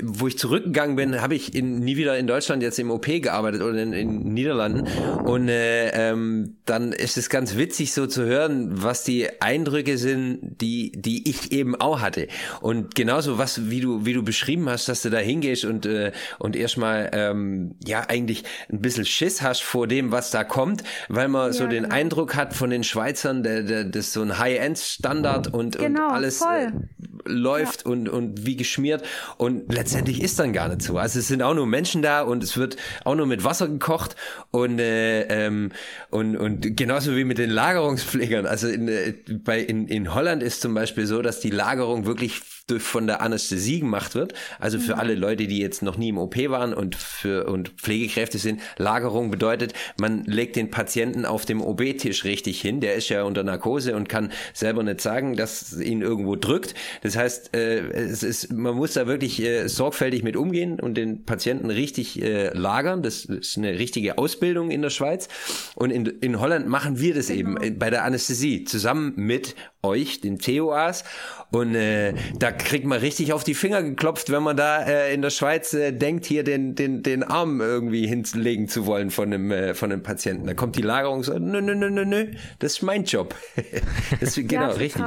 [0.02, 3.62] wo ich zurückgegangen bin, habe ich in, nie wieder in Deutschland jetzt im OP gearbeitet
[3.62, 4.88] oder in, in Niederlanden.
[5.24, 10.60] Und äh, ähm, dann ist es ganz witzig so zu hören, was die Eindrücke sind,
[10.60, 12.26] die, die ich eben auch hatte.
[12.60, 16.12] Und genauso was, wie du, wie du beschrieben hast, dass du da hingehst und, äh,
[16.38, 21.28] und erstmal, ähm, ja, eigentlich ein bisschen Schiss hast vor dem, was da kommt, weil
[21.28, 21.94] man ja, so den genau.
[21.94, 26.12] Eindruck hat von den Schweizern, der, der, das ist so ein High-End-Standard und, genau, und
[26.12, 26.70] alles äh,
[27.24, 27.90] läuft ja.
[27.90, 29.02] und, und wie geschmiert.
[29.38, 30.96] Und letztendlich ist dann gar nicht so.
[30.98, 34.14] Also es sind auch nur Menschen da und es wird auch nur mit Wasser gekocht
[34.52, 35.72] und, äh, ähm,
[36.10, 38.46] und, und genauso wie mit den Lagerungspflegern.
[38.46, 42.40] Also in, äh, bei, in, in Holland ist zum Beispiel so, dass die Lagerung wirklich
[42.78, 44.34] von der Anästhesie gemacht wird.
[44.58, 45.00] Also für mhm.
[45.00, 49.30] alle Leute, die jetzt noch nie im OP waren und für und Pflegekräfte sind, Lagerung
[49.30, 52.80] bedeutet, man legt den Patienten auf dem OB-Tisch richtig hin.
[52.80, 56.74] Der ist ja unter Narkose und kann selber nicht sagen, dass ihn irgendwo drückt.
[57.02, 61.24] Das heißt, äh, es ist, man muss da wirklich äh, sorgfältig mit umgehen und den
[61.24, 63.02] Patienten richtig äh, lagern.
[63.02, 65.28] Das ist eine richtige Ausbildung in der Schweiz.
[65.74, 67.60] Und in, in Holland machen wir das genau.
[67.60, 71.02] eben bei der Anästhesie zusammen mit euch, den TOAs.
[71.50, 75.22] Und äh, da kriegt man richtig auf die Finger geklopft, wenn man da äh, in
[75.22, 79.50] der Schweiz äh, denkt, hier den, den, den Arm irgendwie hinlegen zu wollen von einem,
[79.50, 80.46] äh, von einem Patienten.
[80.46, 83.34] Da kommt die Lagerung so, nö, nö, nö, nö, nö, das ist mein Job.
[84.20, 85.02] das, genau, ja, richtig.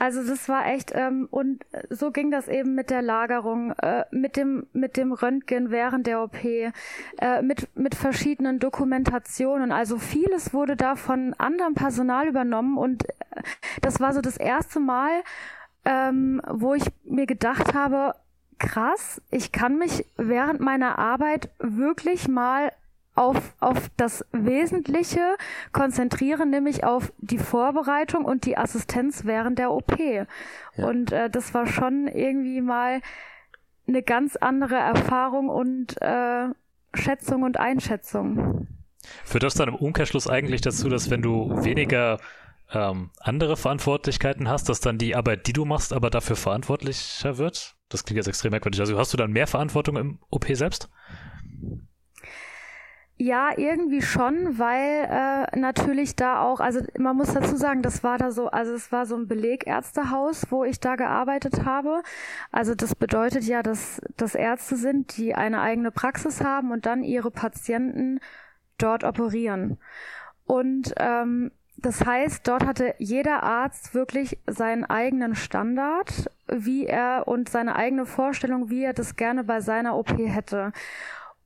[0.00, 4.34] Also das war echt ähm, und so ging das eben mit der Lagerung, äh, mit
[4.34, 6.72] dem mit dem Röntgen während der OP, äh,
[7.42, 9.72] mit mit verschiedenen Dokumentationen.
[9.72, 13.12] Also vieles wurde da von anderem Personal übernommen und äh,
[13.82, 15.10] das war so das erste Mal,
[15.84, 18.14] ähm, wo ich mir gedacht habe,
[18.58, 22.72] krass, ich kann mich während meiner Arbeit wirklich mal
[23.20, 25.36] auf, auf das Wesentliche
[25.72, 29.98] konzentrieren, nämlich auf die Vorbereitung und die Assistenz während der OP.
[29.98, 30.26] Ja.
[30.76, 33.02] Und äh, das war schon irgendwie mal
[33.86, 36.48] eine ganz andere Erfahrung und äh,
[36.94, 38.66] Schätzung und Einschätzung.
[39.24, 42.20] Führt das dann im Umkehrschluss eigentlich dazu, dass wenn du weniger
[42.72, 47.76] ähm, andere Verantwortlichkeiten hast, dass dann die Arbeit, die du machst, aber dafür verantwortlicher wird?
[47.90, 48.80] Das klingt jetzt extrem merkwürdig.
[48.80, 50.88] Also hast du dann mehr Verantwortung im OP selbst?
[53.22, 58.16] Ja, irgendwie schon, weil äh, natürlich da auch, also man muss dazu sagen, das war
[58.16, 62.02] da so, also es war so ein Belegärztehaus, wo ich da gearbeitet habe.
[62.50, 67.02] Also das bedeutet ja, dass das Ärzte sind, die eine eigene Praxis haben und dann
[67.04, 68.20] ihre Patienten
[68.78, 69.76] dort operieren.
[70.46, 77.50] Und ähm, das heißt, dort hatte jeder Arzt wirklich seinen eigenen Standard, wie er und
[77.50, 80.72] seine eigene Vorstellung, wie er das gerne bei seiner OP hätte.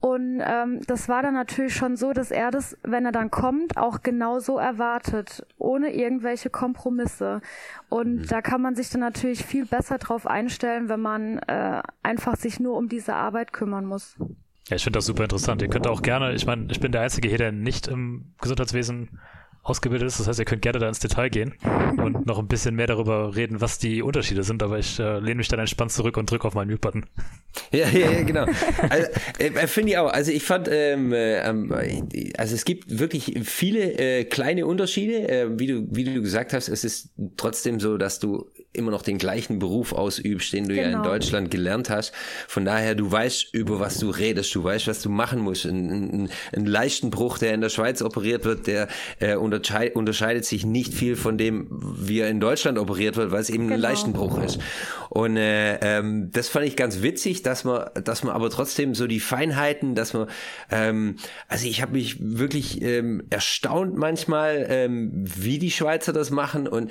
[0.04, 3.78] Und ähm, das war dann natürlich schon so, dass er das, wenn er dann kommt,
[3.78, 7.40] auch genau so erwartet, ohne irgendwelche Kompromisse.
[7.88, 8.26] Und mhm.
[8.26, 12.60] da kann man sich dann natürlich viel besser drauf einstellen, wenn man äh, einfach sich
[12.60, 14.16] nur um diese Arbeit kümmern muss.
[14.68, 15.62] Ja, ich finde das super interessant.
[15.62, 19.18] Ihr könnt auch gerne, ich meine, ich bin der Einzige hier, der nicht im Gesundheitswesen
[19.64, 20.20] ausgebildet ist.
[20.20, 21.55] Das heißt, ihr könnt gerne da ins Detail gehen
[21.96, 25.37] und noch ein bisschen mehr darüber reden, was die Unterschiede sind, aber ich äh, lehne
[25.37, 27.07] mich dann entspannt zurück und drücke auf meinen Mute-Button.
[27.72, 28.46] Ja, ja, ja, genau.
[28.88, 30.12] Also, äh, äh, Finde ich auch.
[30.12, 31.72] Also ich fand, ähm, äh, ähm,
[32.37, 35.29] also es gibt wirklich viele äh, kleine Unterschiede.
[35.29, 39.02] Äh, wie, du, wie du gesagt hast, es ist trotzdem so, dass du immer noch
[39.02, 40.82] den gleichen Beruf ausübst, den du genau.
[40.82, 41.08] ja in genau.
[41.08, 42.12] Deutschland gelernt hast.
[42.48, 45.64] Von daher, du weißt, über was du redest, du weißt, was du machen musst.
[45.64, 48.88] Ein, ein, ein Leistenbruch, der in der Schweiz operiert wird, der
[49.20, 53.40] äh, unterscheidet, unterscheidet sich nicht viel von dem, wie er in Deutschland operiert wird, weil
[53.40, 53.74] es eben genau.
[53.74, 54.58] ein Leistenbruch ist.
[55.10, 59.06] Und äh, ähm, das fand ich ganz witzig, dass man, dass man aber trotzdem so
[59.06, 60.28] die Feinheiten, dass man,
[60.70, 61.16] ähm,
[61.48, 66.90] also ich habe mich wirklich ähm, erstaunt manchmal, ähm, wie die Schweizer das machen und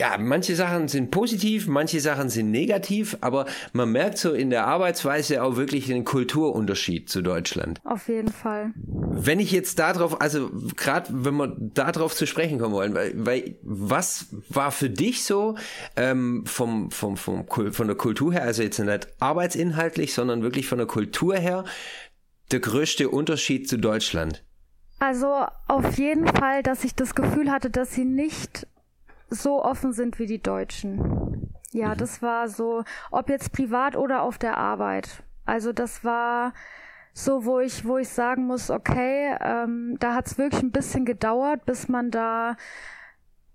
[0.00, 4.66] ja, manche Sachen sind positiv, manche Sachen sind negativ, aber man merkt so in der
[4.66, 7.82] Arbeitsweise auch wirklich den Kulturunterschied zu Deutschland.
[7.84, 8.72] Auf jeden Fall.
[8.86, 13.56] Wenn ich jetzt darauf, also gerade wenn wir darauf zu sprechen kommen wollen, weil, weil
[13.60, 15.56] was war für dich so
[15.96, 20.78] ähm, vom, vom, vom, von der Kultur her, also jetzt nicht arbeitsinhaltlich, sondern wirklich von
[20.78, 21.64] der Kultur her,
[22.52, 24.44] der größte Unterschied zu Deutschland?
[24.98, 28.66] Also auf jeden Fall, dass ich das Gefühl hatte, dass sie nicht
[29.30, 31.50] so offen sind wie die Deutschen.
[31.72, 31.98] Ja, mhm.
[31.98, 35.22] das war so, ob jetzt privat oder auf der Arbeit.
[35.46, 36.52] Also das war
[37.12, 41.04] so, wo ich, wo ich sagen muss, okay, ähm, da hat es wirklich ein bisschen
[41.04, 42.56] gedauert, bis man da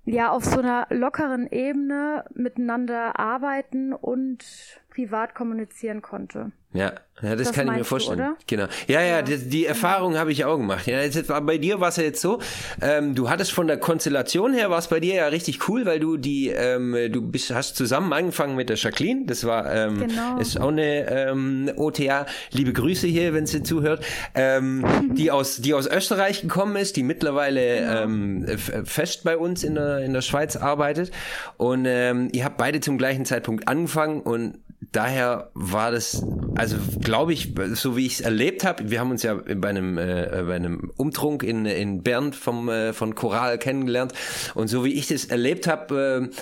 [0.03, 6.51] ja auf so einer lockeren Ebene miteinander arbeiten und privat kommunizieren konnte.
[6.71, 8.19] Ja, ja das, das kann ich mir vorstellen.
[8.19, 8.65] Du, genau.
[8.87, 9.21] Ja, ja, ja.
[9.21, 10.87] Die, die, Erfahrung habe ich auch gemacht.
[10.87, 12.39] Ja, jetzt, bei dir war es ja jetzt so,
[12.81, 16.01] ähm, du hattest von der Konstellation her, war es bei dir ja richtig cool, weil
[16.01, 19.25] du die, ähm, du bist, hast zusammen angefangen mit der Jacqueline.
[19.25, 20.37] Das war, ähm, genau.
[20.37, 22.25] ist auch eine ähm, OTA.
[22.51, 24.03] Liebe Grüße hier, wenn sie zuhört.
[24.33, 28.01] Ähm, die aus, die aus Österreich gekommen ist, die mittlerweile genau.
[28.03, 31.11] ähm, fest bei uns in der in der Schweiz arbeitet.
[31.57, 34.59] Und ihr habt beide zum gleichen Zeitpunkt angefangen und
[34.91, 36.23] daher war das,
[36.55, 39.97] also glaube ich, so wie ich es erlebt habe, wir haben uns ja bei einem,
[39.97, 44.13] äh, bei einem Umtrunk in, in Bern vom, äh, von Choral kennengelernt
[44.53, 46.35] und so wie ich das erlebt habe, äh,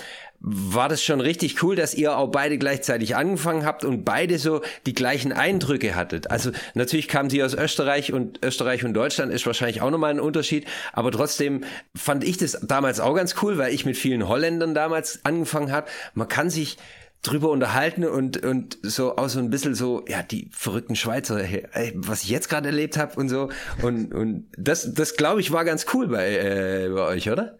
[0.46, 4.60] war das schon richtig cool, dass ihr auch beide gleichzeitig angefangen habt und beide so
[4.84, 6.30] die gleichen Eindrücke hattet.
[6.30, 10.20] Also natürlich kamen sie aus Österreich und Österreich und Deutschland ist wahrscheinlich auch nochmal ein
[10.20, 11.64] Unterschied, aber trotzdem
[11.96, 15.88] fand ich das damals auch ganz cool, weil ich mit vielen Holländern damals angefangen habe.
[16.12, 16.76] Man kann sich
[17.24, 21.92] drüber unterhalten und und so auch so ein bisschen so ja die verrückten Schweizer ey,
[21.96, 23.50] was ich jetzt gerade erlebt habe und so.
[23.82, 27.58] Und und das das glaube ich war ganz cool bei äh, bei euch oder?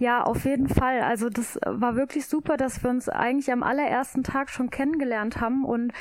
[0.00, 1.00] Ja, auf jeden Fall.
[1.02, 5.64] Also das war wirklich super, dass wir uns eigentlich am allerersten Tag schon kennengelernt haben.
[5.64, 5.92] Und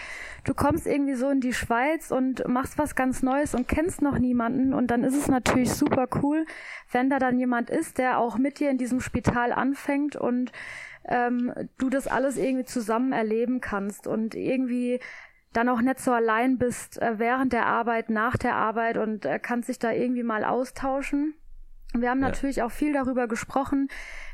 [0.44, 4.20] du kommst irgendwie so in die Schweiz und machst was ganz Neues und kennst noch
[4.20, 4.76] niemanden.
[4.76, 6.46] Und dann ist es natürlich super cool,
[6.92, 10.16] wenn da dann jemand ist, der auch mit dir in diesem Spital anfängt.
[10.16, 10.52] Und
[11.08, 15.00] ähm, du das alles irgendwie zusammen erleben kannst und irgendwie
[15.54, 19.40] dann auch nicht so allein bist äh, während der Arbeit, nach der Arbeit und äh,
[19.40, 21.34] kannst dich da irgendwie mal austauschen.
[21.94, 22.28] Wir haben ja.
[22.28, 23.90] natürlich auch viel darüber gesprochen,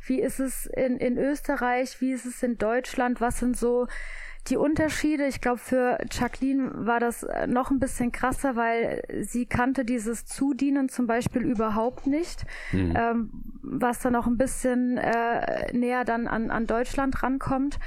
[0.06, 3.88] wie ist es in, in Österreich, wie ist es in Deutschland, was sind so
[4.48, 9.46] die Unterschiede, ich glaube, für Jacqueline war das äh, noch ein bisschen krasser, weil sie
[9.46, 12.94] kannte dieses Zudienen zum Beispiel überhaupt nicht, mhm.
[12.96, 13.30] ähm,
[13.62, 17.80] was dann auch ein bisschen äh, näher dann an, an Deutschland rankommt.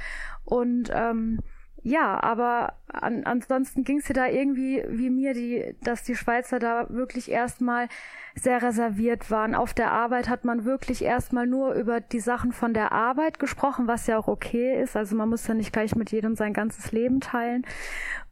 [0.45, 1.39] Und ähm,
[1.87, 6.59] ja, aber an, ansonsten ging es dir da irgendwie wie mir, die, dass die Schweizer
[6.59, 7.87] da wirklich erstmal
[8.35, 9.55] sehr reserviert waren.
[9.55, 13.87] Auf der Arbeit hat man wirklich erstmal nur über die Sachen von der Arbeit gesprochen,
[13.87, 14.97] was ja auch okay ist.
[14.97, 17.65] Also man muss ja nicht gleich mit jedem sein ganzes Leben teilen.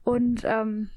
[0.04, 0.90] Und ähm,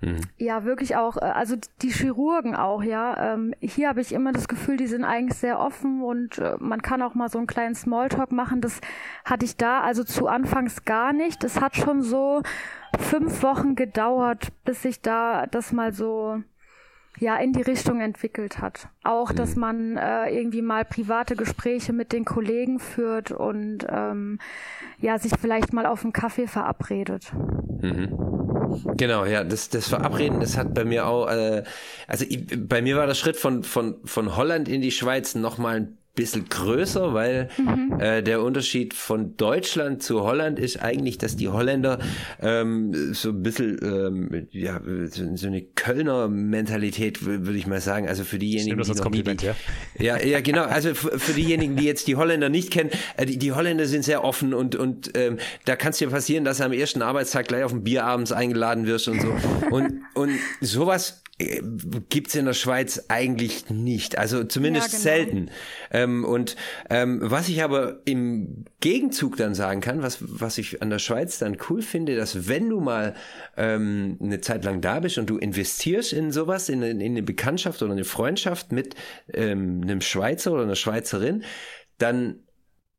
[0.00, 0.20] Mhm.
[0.38, 3.34] Ja, wirklich auch, äh, also die Chirurgen auch, ja.
[3.34, 6.82] Ähm, hier habe ich immer das Gefühl, die sind eigentlich sehr offen und äh, man
[6.82, 8.60] kann auch mal so einen kleinen Smalltalk machen.
[8.60, 8.80] Das
[9.24, 11.44] hatte ich da also zu Anfangs gar nicht.
[11.44, 12.42] Es hat schon so
[12.98, 16.42] fünf Wochen gedauert, bis ich da das mal so
[17.18, 18.88] ja in die Richtung entwickelt hat.
[19.04, 19.60] Auch, dass mhm.
[19.60, 24.38] man äh, irgendwie mal private Gespräche mit den Kollegen führt und ähm,
[24.98, 27.32] ja sich vielleicht mal auf einen Kaffee verabredet.
[27.82, 28.49] Mhm.
[28.96, 31.64] Genau, ja, das, das Verabreden, das hat bei mir auch, äh,
[32.06, 35.76] also ich, bei mir war der Schritt von, von, von Holland in die Schweiz nochmal
[35.76, 37.98] ein bisschen größer, weil mhm.
[37.98, 41.98] äh, der Unterschied von Deutschland zu Holland ist eigentlich, dass die Holländer
[42.40, 48.06] ähm, so ein bisschen ähm, ja so, so eine Kölner Mentalität würde ich mal sagen.
[48.06, 49.54] Also für diejenigen, das als Kompliment, die, ja.
[49.98, 50.64] ja, ja, genau.
[50.64, 54.22] Also für, diejenigen, die jetzt die Holländer nicht kennen, äh, die, die Holländer sind sehr
[54.22, 57.64] offen und und ähm, da kann es dir passieren, dass du am ersten Arbeitstag gleich
[57.64, 59.34] auf ein Bier abends eingeladen wirst und so
[59.70, 61.62] und und sowas äh,
[62.08, 64.18] gibt's in der Schweiz eigentlich nicht.
[64.18, 65.02] Also zumindest ja, genau.
[65.02, 65.50] selten.
[65.90, 66.56] Ähm, und
[66.88, 71.38] ähm, was ich aber im Gegenzug dann sagen kann, was, was ich an der Schweiz
[71.38, 73.14] dann cool finde, dass wenn du mal
[73.56, 77.82] ähm, eine Zeit lang da bist und du investierst in sowas, in, in eine Bekanntschaft
[77.82, 78.94] oder eine Freundschaft mit
[79.32, 81.44] ähm, einem Schweizer oder einer Schweizerin,
[81.98, 82.40] dann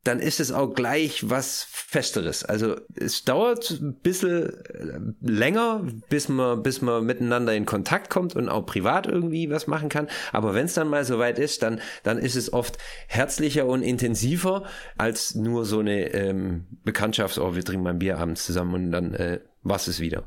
[0.04, 2.44] dann ist es auch gleich was Festeres.
[2.44, 8.36] Also es dauert ein bisschen äh, länger, bis man, bis man miteinander in Kontakt kommt
[8.36, 10.08] und auch privat irgendwie was machen kann.
[10.32, 14.64] Aber wenn es dann mal soweit ist, dann, dann ist es oft herzlicher und intensiver
[14.98, 18.92] als nur so eine ähm, Bekanntschaft, oh, wir trinken mal ein Bier abends zusammen und
[18.92, 20.24] dann äh, was es wieder.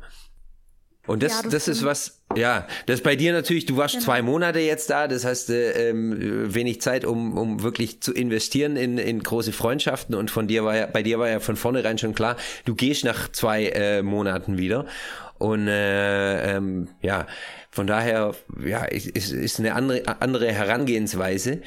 [1.06, 4.04] Und das, ja, das, das ist was, ja, das bei dir natürlich, du warst genau.
[4.04, 8.76] zwei Monate jetzt da, das heißt äh, ähm, wenig Zeit, um, um wirklich zu investieren
[8.76, 11.98] in, in große Freundschaften und von dir war ja, bei dir war ja von vornherein
[11.98, 14.86] schon klar, du gehst nach zwei äh, Monaten wieder.
[15.38, 17.26] Und äh, ähm, ja,
[17.70, 21.60] von daher, ja, ist, ist eine andere, andere Herangehensweise.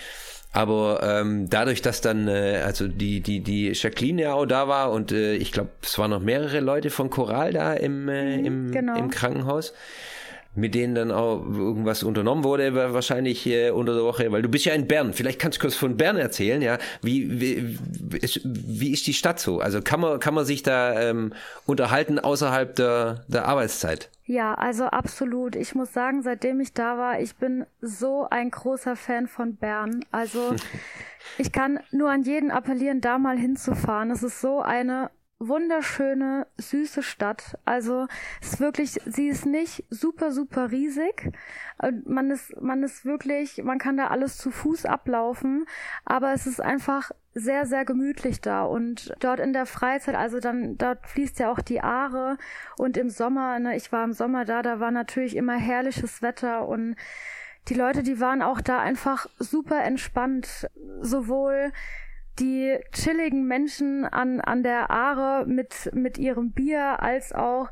[0.53, 4.91] Aber ähm, dadurch, dass dann äh, also die die die Jacqueline ja auch da war
[4.91, 8.45] und äh, ich glaube, es waren noch mehrere Leute von Choral da im äh, mhm,
[8.45, 8.97] im, genau.
[8.97, 9.73] im Krankenhaus
[10.57, 14.65] mit denen dann auch irgendwas unternommen wurde, wahrscheinlich äh, unter der Woche, weil du bist
[14.65, 15.13] ja in Bern.
[15.13, 16.79] Vielleicht kannst du kurz von Bern erzählen, ja.
[17.01, 19.59] Wie, wie, ist, wie ist die Stadt so?
[19.59, 21.31] Also kann man, kann man sich da ähm,
[21.67, 24.09] unterhalten außerhalb der, der Arbeitszeit?
[24.25, 25.55] Ja, also absolut.
[25.55, 30.03] Ich muss sagen, seitdem ich da war, ich bin so ein großer Fan von Bern.
[30.11, 30.55] Also
[31.37, 34.09] ich kann nur an jeden appellieren, da mal hinzufahren.
[34.09, 37.57] Es ist so eine wunderschöne, süße Stadt.
[37.65, 38.07] Also
[38.41, 41.31] ist wirklich, sie ist nicht super, super riesig.
[42.05, 45.65] Man ist, man ist wirklich, man kann da alles zu Fuß ablaufen,
[46.05, 48.63] aber es ist einfach sehr, sehr gemütlich da.
[48.63, 52.37] Und dort in der Freizeit, also dann, dort fließt ja auch die Aare
[52.77, 56.67] und im Sommer, ne, ich war im Sommer da, da war natürlich immer herrliches Wetter
[56.67, 56.95] und
[57.67, 60.69] die Leute, die waren auch da einfach super entspannt,
[61.01, 61.73] sowohl
[62.39, 67.71] die chilligen Menschen an, an der Aare mit, mit ihrem Bier, als auch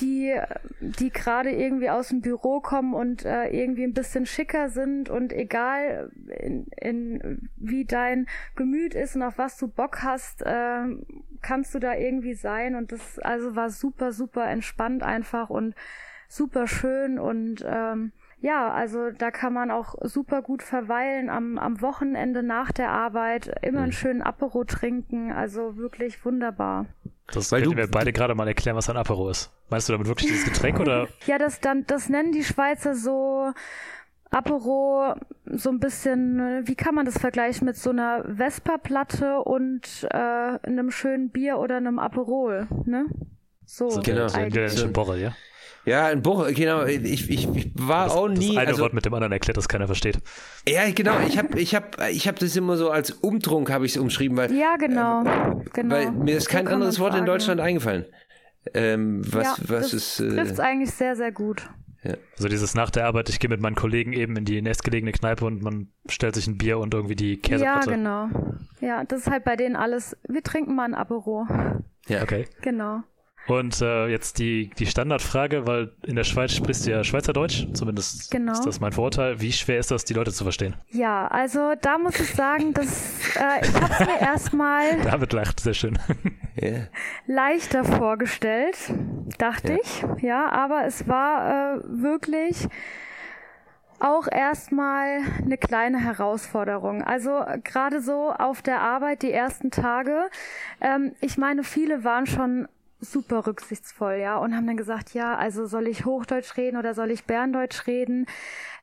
[0.00, 0.34] die,
[0.80, 5.32] die gerade irgendwie aus dem Büro kommen und äh, irgendwie ein bisschen schicker sind und
[5.32, 6.10] egal
[6.40, 10.84] in, in wie dein Gemüt ist und auf was du Bock hast, äh,
[11.42, 12.74] kannst du da irgendwie sein.
[12.74, 15.74] Und das also war super, super entspannt einfach und
[16.28, 21.80] super schön und ähm, ja, also da kann man auch super gut verweilen am, am
[21.80, 23.92] Wochenende nach der Arbeit, immer einen mhm.
[23.92, 26.86] schönen Apero trinken, also wirklich wunderbar.
[27.32, 29.50] Das Weil du wir beide gerade mal erklären, was ein Apero ist.
[29.68, 31.08] Meinst du damit wirklich dieses Getränk oder?
[31.26, 33.52] ja, das dann, das nennen die Schweizer so
[34.30, 35.14] Apero
[35.46, 40.90] so ein bisschen, wie kann man das vergleichen mit so einer Vespa-Platte und äh, einem
[40.90, 43.06] schönen Bier oder einem Aperol, ne?
[43.64, 44.28] So, so genau.
[44.28, 45.32] So, Borrel, ja?
[45.86, 46.84] Ja, ein Buch, genau.
[46.84, 48.48] Ich, ich, ich war das, auch nie.
[48.48, 50.18] Das eine also, Wort mit dem anderen erklärt, das keiner versteht.
[50.68, 51.20] Ja, genau.
[51.28, 54.36] Ich habe ich hab, ich hab das immer so als Umtrunk habe ich es umschrieben,
[54.36, 54.52] weil.
[54.52, 55.22] Ja, genau.
[55.22, 55.94] Äh, genau.
[55.94, 58.04] Weil mir ist kein anderes Wort in Deutschland eingefallen.
[58.74, 60.20] Ähm, was, ja, was das ist.
[60.20, 61.70] Äh, trifft eigentlich sehr, sehr gut.
[62.02, 62.14] Ja.
[62.36, 65.44] Also dieses nach der Arbeit, ich gehe mit meinen Kollegen eben in die nächstgelegene Kneipe
[65.44, 67.90] und man stellt sich ein Bier und irgendwie die Käseplatte.
[67.90, 68.28] Ja, genau.
[68.80, 71.46] Ja, das ist halt bei denen alles, wir trinken mal ein Apero.
[72.08, 72.46] Ja, okay.
[72.62, 73.02] Genau.
[73.48, 78.30] Und äh, jetzt die, die Standardfrage, weil in der Schweiz sprichst du ja Schweizerdeutsch, zumindest
[78.30, 78.52] genau.
[78.52, 79.40] ist das mein Vorurteil.
[79.40, 80.74] Wie schwer ist das, die Leute zu verstehen?
[80.90, 85.60] Ja, also da muss ich sagen, dass äh, ich habe es mir erstmal David lacht,
[85.60, 85.98] sehr schön.
[86.60, 86.88] yeah.
[87.26, 88.76] leichter vorgestellt,
[89.38, 89.78] dachte ja.
[89.82, 90.22] ich.
[90.22, 92.68] Ja, aber es war äh, wirklich
[94.00, 97.02] auch erstmal eine kleine Herausforderung.
[97.02, 100.28] Also gerade so auf der Arbeit die ersten Tage.
[100.80, 102.68] Ähm, ich meine, viele waren schon
[103.00, 107.10] super rücksichtsvoll, ja, und haben dann gesagt, ja, also soll ich Hochdeutsch reden oder soll
[107.10, 108.26] ich Berndeutsch reden?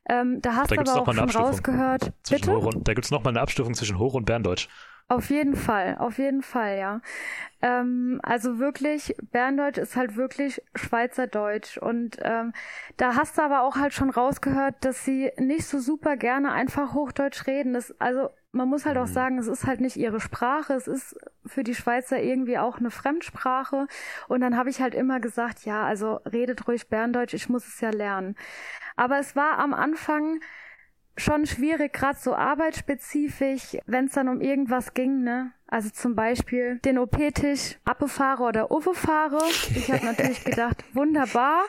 [0.08, 2.12] Ähm, da hast du aber auch schon rausgehört.
[2.28, 2.56] Bitte?
[2.56, 4.68] Und, da gibt's noch mal eine Abstufung zwischen Hoch- und Berndeutsch.
[5.06, 7.00] Auf jeden Fall, auf jeden Fall, ja.
[7.60, 11.76] Ähm, also wirklich, Berndeutsch ist halt wirklich Schweizerdeutsch.
[11.76, 12.52] Und ähm,
[12.96, 16.94] da hast du aber auch halt schon rausgehört, dass sie nicht so super gerne einfach
[16.94, 17.74] Hochdeutsch reden.
[17.74, 19.12] Das, also man muss halt auch mhm.
[19.12, 22.90] sagen, es ist halt nicht ihre Sprache, es ist für die Schweizer irgendwie auch eine
[22.90, 23.86] Fremdsprache.
[24.28, 27.80] Und dann habe ich halt immer gesagt, ja, also redet ruhig Berndeutsch, ich muss es
[27.80, 28.36] ja lernen.
[28.96, 30.40] Aber es war am Anfang
[31.16, 35.52] schon schwierig, gerade so arbeitsspezifisch, wenn es dann um irgendwas ging, ne?
[35.74, 39.40] Also zum Beispiel den OP-Tisch abbefahre oder fahre.
[39.74, 41.62] Ich habe natürlich gedacht, wunderbar,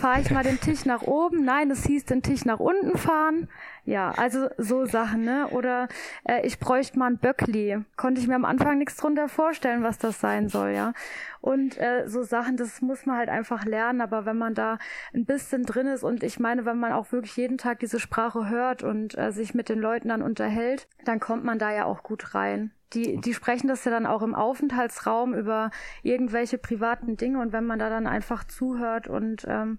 [0.00, 1.44] fahre ich mal den Tisch nach oben.
[1.44, 3.50] Nein, es hieß den Tisch nach unten fahren.
[3.84, 5.48] Ja, also so Sachen, ne?
[5.48, 5.88] Oder
[6.24, 7.78] äh, ich bräuchte mal ein Böckli.
[7.98, 10.94] Konnte ich mir am Anfang nichts drunter vorstellen, was das sein soll, ja.
[11.42, 14.78] Und äh, so Sachen, das muss man halt einfach lernen, aber wenn man da
[15.12, 18.48] ein bisschen drin ist und ich meine, wenn man auch wirklich jeden Tag diese Sprache
[18.48, 22.02] hört und äh, sich mit den Leuten dann unterhält, dann kommt man da ja auch
[22.02, 22.72] gut rein.
[22.94, 25.70] Die, die sprechen das ja dann auch im Aufenthaltsraum über
[26.02, 29.78] irgendwelche privaten Dinge und wenn man da dann einfach zuhört und ähm,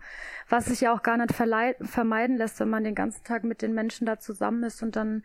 [0.49, 3.73] was sich ja auch gar nicht vermeiden lässt, wenn man den ganzen Tag mit den
[3.73, 5.23] Menschen da zusammen ist und dann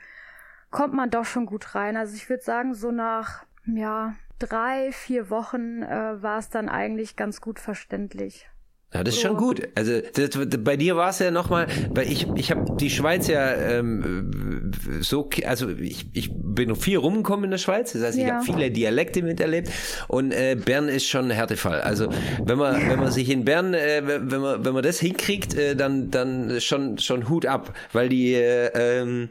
[0.71, 1.97] kommt man doch schon gut rein.
[1.97, 7.17] Also ich würde sagen, so nach ja drei, vier Wochen äh, war es dann eigentlich
[7.17, 8.49] ganz gut verständlich.
[8.95, 9.69] Ja, das ist schon gut.
[9.75, 10.31] Also das,
[10.65, 15.29] bei dir war es ja nochmal, weil ich, ich habe die Schweiz ja ähm, so,
[15.45, 18.37] also ich, ich bin viel rumgekommen in der Schweiz, das heißt, ich ja.
[18.37, 19.71] habe viele Dialekte miterlebt
[20.09, 21.83] und äh, Bern ist schon ein Härtefall.
[21.83, 22.09] Also
[22.43, 25.77] wenn man, wenn man sich in Bern, äh, wenn man, wenn man das hinkriegt, äh,
[25.77, 29.29] dann, dann schon, schon Hut ab, weil die äh, ähm,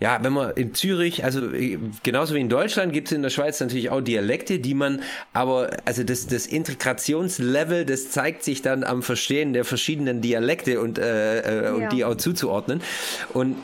[0.00, 3.30] ja, wenn man in Zürich, also äh, genauso wie in Deutschland gibt es in der
[3.30, 8.84] Schweiz natürlich auch Dialekte, die man, aber also das, das Integrationslevel, das zeigt sich dann
[8.84, 11.72] am Verstehen der verschiedenen Dialekte und, äh, äh, ja.
[11.72, 12.80] und die auch zuzuordnen.
[13.34, 13.56] Und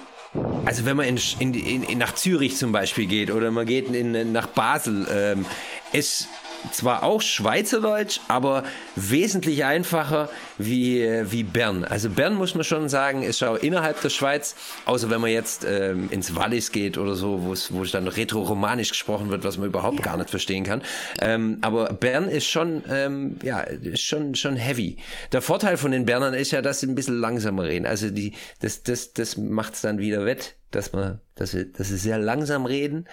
[0.64, 4.32] also wenn man in, in, in, nach Zürich zum Beispiel geht oder man geht in,
[4.32, 5.46] nach Basel, ähm,
[5.92, 6.26] es
[6.72, 8.64] zwar auch Schweizerdeutsch, aber
[8.96, 11.84] wesentlich einfacher wie, wie Bern.
[11.84, 14.54] Also Bern muss man schon sagen, ist auch innerhalb der Schweiz,
[14.86, 19.30] außer wenn man jetzt ähm, ins Wallis geht oder so, wo es, dann retro-romanisch gesprochen
[19.30, 20.82] wird, was man überhaupt gar nicht verstehen kann.
[21.20, 24.96] Ähm, aber Bern ist schon, ähm, ja, ist schon, schon heavy.
[25.32, 27.86] Der Vorteil von den Bernern ist ja, dass sie ein bisschen langsamer reden.
[27.86, 31.98] Also die, das, das, das macht's dann wieder wett, dass man, dass sie, dass sie
[31.98, 33.06] sehr langsam reden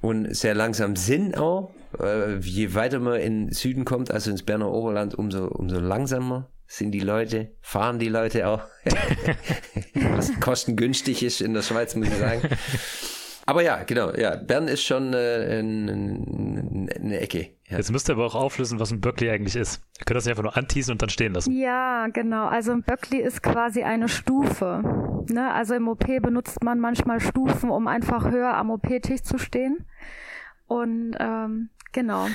[0.00, 1.72] und sehr langsam sind auch.
[2.00, 6.92] Äh, je weiter man in Süden kommt, also ins Berner Oberland, umso, umso langsamer sind
[6.92, 8.62] die Leute, fahren die Leute auch.
[9.94, 12.42] Was kostengünstig ist in der Schweiz, muss ich sagen.
[13.46, 17.50] Aber ja, genau, ja, Bern ist schon äh, eine Ecke.
[17.68, 17.76] Ja.
[17.76, 19.82] Jetzt müsst ihr aber auch auflösen, was ein Böckli eigentlich ist.
[19.98, 21.52] Ihr könnt das nicht einfach nur anteasen und dann stehen lassen.
[21.52, 22.46] Ja, genau.
[22.46, 25.24] Also ein Böckli ist quasi eine Stufe.
[25.30, 25.52] Ne?
[25.52, 29.84] Also im OP benutzt man manchmal Stufen, um einfach höher am OP-Tisch zu stehen.
[30.66, 32.26] Und ähm, genau.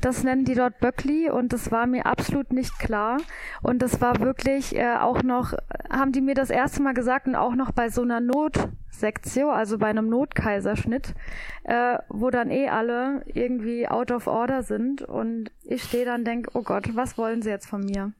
[0.00, 3.18] Das nennen die dort Böckli und das war mir absolut nicht klar.
[3.62, 5.54] Und das war wirklich äh, auch noch,
[5.90, 9.78] haben die mir das erste Mal gesagt und auch noch bei so einer Notsektion, also
[9.78, 11.14] bei einem Notkaiserschnitt,
[11.64, 16.50] äh, wo dann eh alle irgendwie out of order sind und ich stehe dann denke,
[16.54, 18.12] oh Gott, was wollen sie jetzt von mir?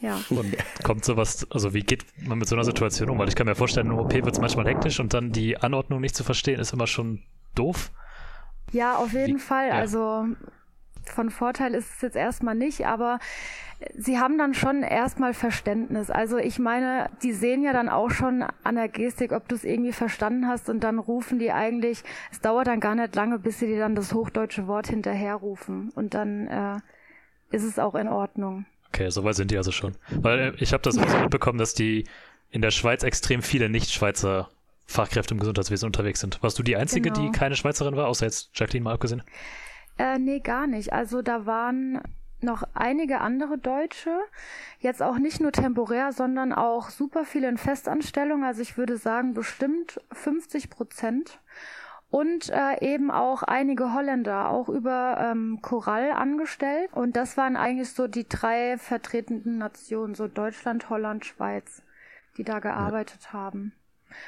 [0.00, 0.20] Ja.
[0.28, 3.18] Und kommt sowas, also wie geht man mit so einer Situation um?
[3.18, 6.00] Weil ich kann mir vorstellen, im OP wird es manchmal hektisch und dann die Anordnung
[6.00, 7.22] nicht zu verstehen, ist immer schon
[7.54, 7.90] doof.
[8.74, 9.68] Ja, auf jeden wie, Fall.
[9.68, 9.74] Ja.
[9.74, 10.26] Also
[11.04, 13.18] von Vorteil ist es jetzt erstmal nicht, aber
[13.96, 16.10] sie haben dann schon erstmal Verständnis.
[16.10, 19.64] Also ich meine, die sehen ja dann auch schon an der Gestik, ob du es
[19.64, 22.02] irgendwie verstanden hast und dann rufen die eigentlich,
[22.32, 26.14] es dauert dann gar nicht lange, bis sie dir dann das hochdeutsche Wort hinterherrufen und
[26.14, 28.66] dann äh, ist es auch in Ordnung.
[28.88, 29.94] Okay, soweit sind die also schon.
[30.10, 32.04] Weil äh, ich habe das auch so mitbekommen, dass die
[32.50, 34.48] in der Schweiz extrem viele Nicht-Schweizer
[34.86, 36.42] Fachkräfte im Gesundheitswesen unterwegs sind.
[36.42, 37.26] Warst du die Einzige, genau.
[37.26, 39.22] die keine Schweizerin war, außer jetzt Jacqueline mal abgesehen?
[39.98, 40.92] Äh, nee, gar nicht.
[40.92, 42.00] Also da waren
[42.40, 44.18] noch einige andere Deutsche,
[44.78, 48.44] jetzt auch nicht nur temporär, sondern auch super viele in Festanstellung.
[48.44, 51.40] Also ich würde sagen bestimmt 50 Prozent.
[52.10, 56.92] Und äh, eben auch einige Holländer, auch über ähm, Choral angestellt.
[56.92, 61.82] Und das waren eigentlich so die drei vertretenden Nationen, so Deutschland, Holland, Schweiz,
[62.36, 63.32] die da gearbeitet ja.
[63.32, 63.72] haben.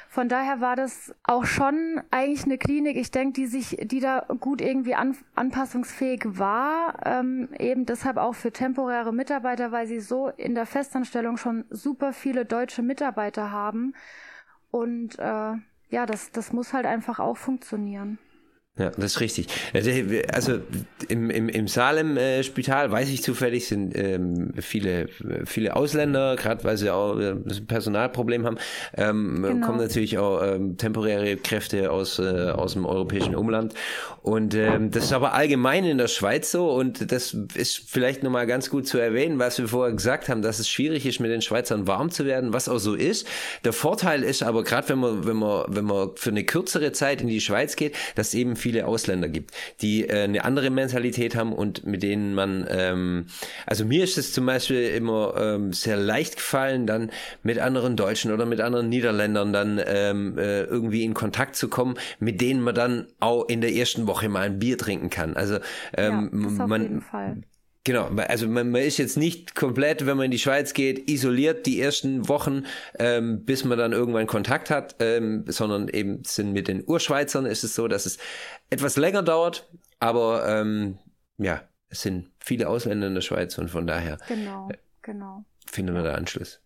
[0.09, 4.25] Von daher war das auch schon eigentlich eine Klinik, ich denke, die sich, die da
[4.39, 10.29] gut irgendwie an, anpassungsfähig war, ähm, eben deshalb auch für temporäre Mitarbeiter, weil sie so
[10.29, 13.93] in der Festanstellung schon super viele deutsche Mitarbeiter haben.
[14.71, 15.53] Und äh,
[15.89, 18.17] ja, das, das muss halt einfach auch funktionieren.
[18.77, 19.47] Ja, das ist richtig.
[19.73, 20.59] Also
[21.07, 25.07] im, im, im Salem-Spital, weiß ich zufällig, sind ähm, viele,
[25.45, 28.57] viele Ausländer, gerade weil sie auch äh, ein Personalproblem haben,
[28.95, 29.65] ähm, genau.
[29.65, 33.73] kommen natürlich auch ähm, temporäre Kräfte aus, äh, aus dem europäischen Umland.
[34.21, 38.45] Und ähm, das ist aber allgemein in der Schweiz so und das ist vielleicht nochmal
[38.45, 41.41] ganz gut zu erwähnen, was wir vorher gesagt haben, dass es schwierig ist, mit den
[41.41, 43.25] Schweizern warm zu werden, was auch so ist.
[43.63, 47.21] Der Vorteil ist aber gerade, wenn man, wenn man, wenn man für eine kürzere Zeit
[47.21, 49.51] in die Schweiz geht, dass eben viele viele Ausländer gibt,
[49.81, 53.27] die äh, eine andere Mentalität haben und mit denen man, ähm,
[53.65, 57.09] also mir ist es zum Beispiel immer ähm, sehr leicht gefallen, dann
[57.43, 61.95] mit anderen Deutschen oder mit anderen Niederländern dann ähm, äh, irgendwie in Kontakt zu kommen,
[62.19, 65.37] mit denen man dann auch in der ersten Woche mal ein Bier trinken kann.
[65.37, 65.59] Also
[65.95, 67.37] ähm, ja, man, jeden Fall.
[67.87, 71.65] Genau, also man, man, ist jetzt nicht komplett, wenn man in die Schweiz geht, isoliert
[71.65, 72.65] die ersten Wochen,
[72.99, 77.63] ähm, bis man dann irgendwann Kontakt hat, ähm, sondern eben sind mit den Urschweizern ist
[77.63, 78.17] es so, dass es
[78.69, 79.71] etwas länger dauert,
[80.01, 80.99] aber ähm,
[81.37, 84.67] ja, es sind viele Ausländer in der Schweiz und von daher genau,
[85.01, 85.45] genau.
[85.65, 86.59] findet man da Anschluss.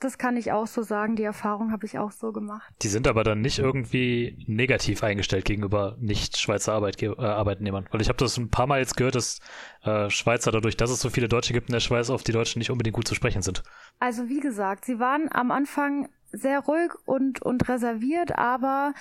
[0.00, 1.14] Das kann ich auch so sagen.
[1.14, 2.72] Die Erfahrung habe ich auch so gemacht.
[2.80, 7.86] Die sind aber dann nicht irgendwie negativ eingestellt gegenüber nicht-Schweizer Arbeitge äh, Arbeitnehmern.
[7.90, 9.40] Weil ich habe das ein paar Mal jetzt gehört, dass
[9.82, 12.60] äh, Schweizer dadurch, dass es so viele Deutsche gibt in der Schweiz, auf die Deutschen
[12.60, 13.62] nicht unbedingt gut zu sprechen sind.
[13.98, 18.94] Also wie gesagt, sie waren am Anfang sehr ruhig und, und reserviert, aber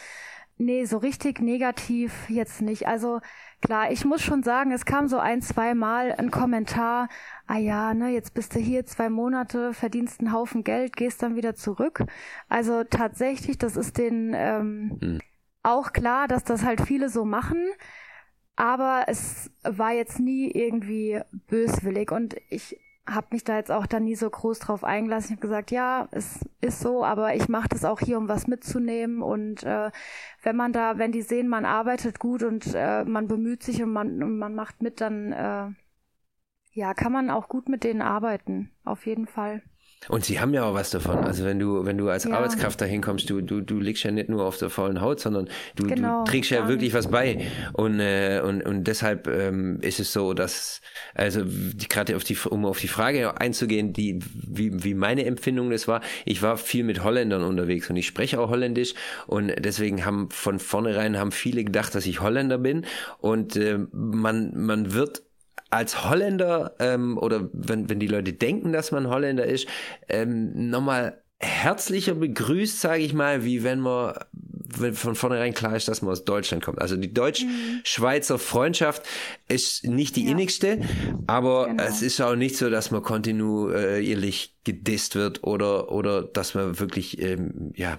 [0.61, 2.85] Nee, so richtig negativ jetzt nicht.
[2.85, 3.21] Also
[3.61, 7.09] klar, ich muss schon sagen, es kam so ein, zwei Mal ein Kommentar,
[7.47, 11.35] ah ja, ne, jetzt bist du hier zwei Monate, verdienst einen Haufen Geld, gehst dann
[11.35, 12.05] wieder zurück.
[12.47, 15.19] Also tatsächlich, das ist den ähm, hm.
[15.63, 17.65] auch klar, dass das halt viele so machen.
[18.55, 22.77] Aber es war jetzt nie irgendwie böswillig und ich
[23.09, 25.27] habe mich da jetzt auch dann nie so groß drauf eingelassen.
[25.27, 28.47] Ich habe gesagt, ja, es ist so, aber ich mache das auch hier, um was
[28.47, 29.21] mitzunehmen.
[29.21, 29.91] Und äh,
[30.43, 33.91] wenn man da, wenn die sehen, man arbeitet gut und äh, man bemüht sich und
[33.91, 35.69] man, und man macht mit, dann äh,
[36.73, 39.63] ja, kann man auch gut mit denen arbeiten, auf jeden Fall.
[40.07, 41.19] Und sie haben ja auch was davon.
[41.19, 42.31] Also wenn du, wenn du als ja.
[42.31, 45.49] Arbeitskraft dahin kommst, du, du, du liegst ja nicht nur auf der faulen Haut, sondern
[45.75, 47.45] du, genau, du trägst ja wirklich was bei.
[47.73, 50.81] Und, äh, und, und deshalb ähm, ist es so, dass,
[51.13, 51.43] also
[51.89, 56.01] gerade auf die, um auf die Frage einzugehen, die, wie, wie meine Empfindung das war,
[56.25, 58.93] ich war viel mit Holländern unterwegs und ich spreche auch Holländisch
[59.27, 62.85] und deswegen haben von vornherein haben viele gedacht, dass ich Holländer bin.
[63.19, 65.23] Und äh, man, man wird
[65.69, 69.67] als Holländer ähm, oder wenn, wenn die Leute denken, dass man Holländer ist,
[70.07, 74.13] ähm, nochmal herzlicher begrüßt, sage ich mal, wie wenn man
[74.77, 76.79] wenn von vornherein klar ist, dass man aus Deutschland kommt.
[76.79, 79.03] Also die deutsch-schweizer Freundschaft
[79.47, 80.31] ist nicht die ja.
[80.31, 80.81] innigste,
[81.27, 81.83] aber genau.
[81.83, 87.21] es ist auch nicht so, dass man kontinuierlich gedisst wird oder oder dass man wirklich
[87.21, 87.97] ähm, ja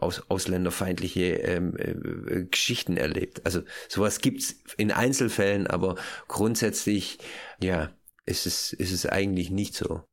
[0.00, 3.44] aus, ausländerfeindliche ähm, äh, Geschichten erlebt.
[3.44, 5.96] Also sowas gibt's in Einzelfällen, aber
[6.28, 7.18] grundsätzlich,
[7.62, 7.92] ja,
[8.26, 10.04] ist es, ist es eigentlich nicht so.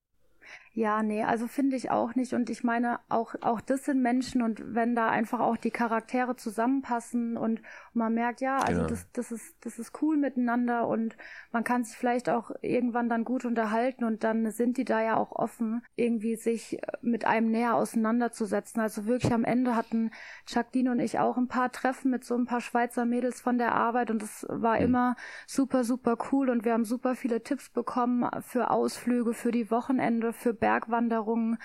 [0.74, 2.34] Ja, nee, also finde ich auch nicht.
[2.34, 6.38] Und ich meine, auch, auch das sind Menschen und wenn da einfach auch die Charaktere
[6.38, 7.61] zusammenpassen und,
[7.93, 8.89] man merkt, ja, also genau.
[8.89, 11.17] das, das ist, das ist cool miteinander und
[11.51, 15.17] man kann sich vielleicht auch irgendwann dann gut unterhalten und dann sind die da ja
[15.17, 18.82] auch offen, irgendwie sich mit einem näher auseinanderzusetzen.
[18.82, 20.11] Also wirklich am Ende hatten
[20.47, 23.76] Jacqueline und ich auch ein paar Treffen mit so ein paar Schweizer Mädels von der
[23.76, 24.86] Arbeit und das war mhm.
[24.86, 25.15] immer
[25.47, 30.32] super, super cool und wir haben super viele Tipps bekommen für Ausflüge, für die Wochenende,
[30.32, 31.57] für Bergwanderungen.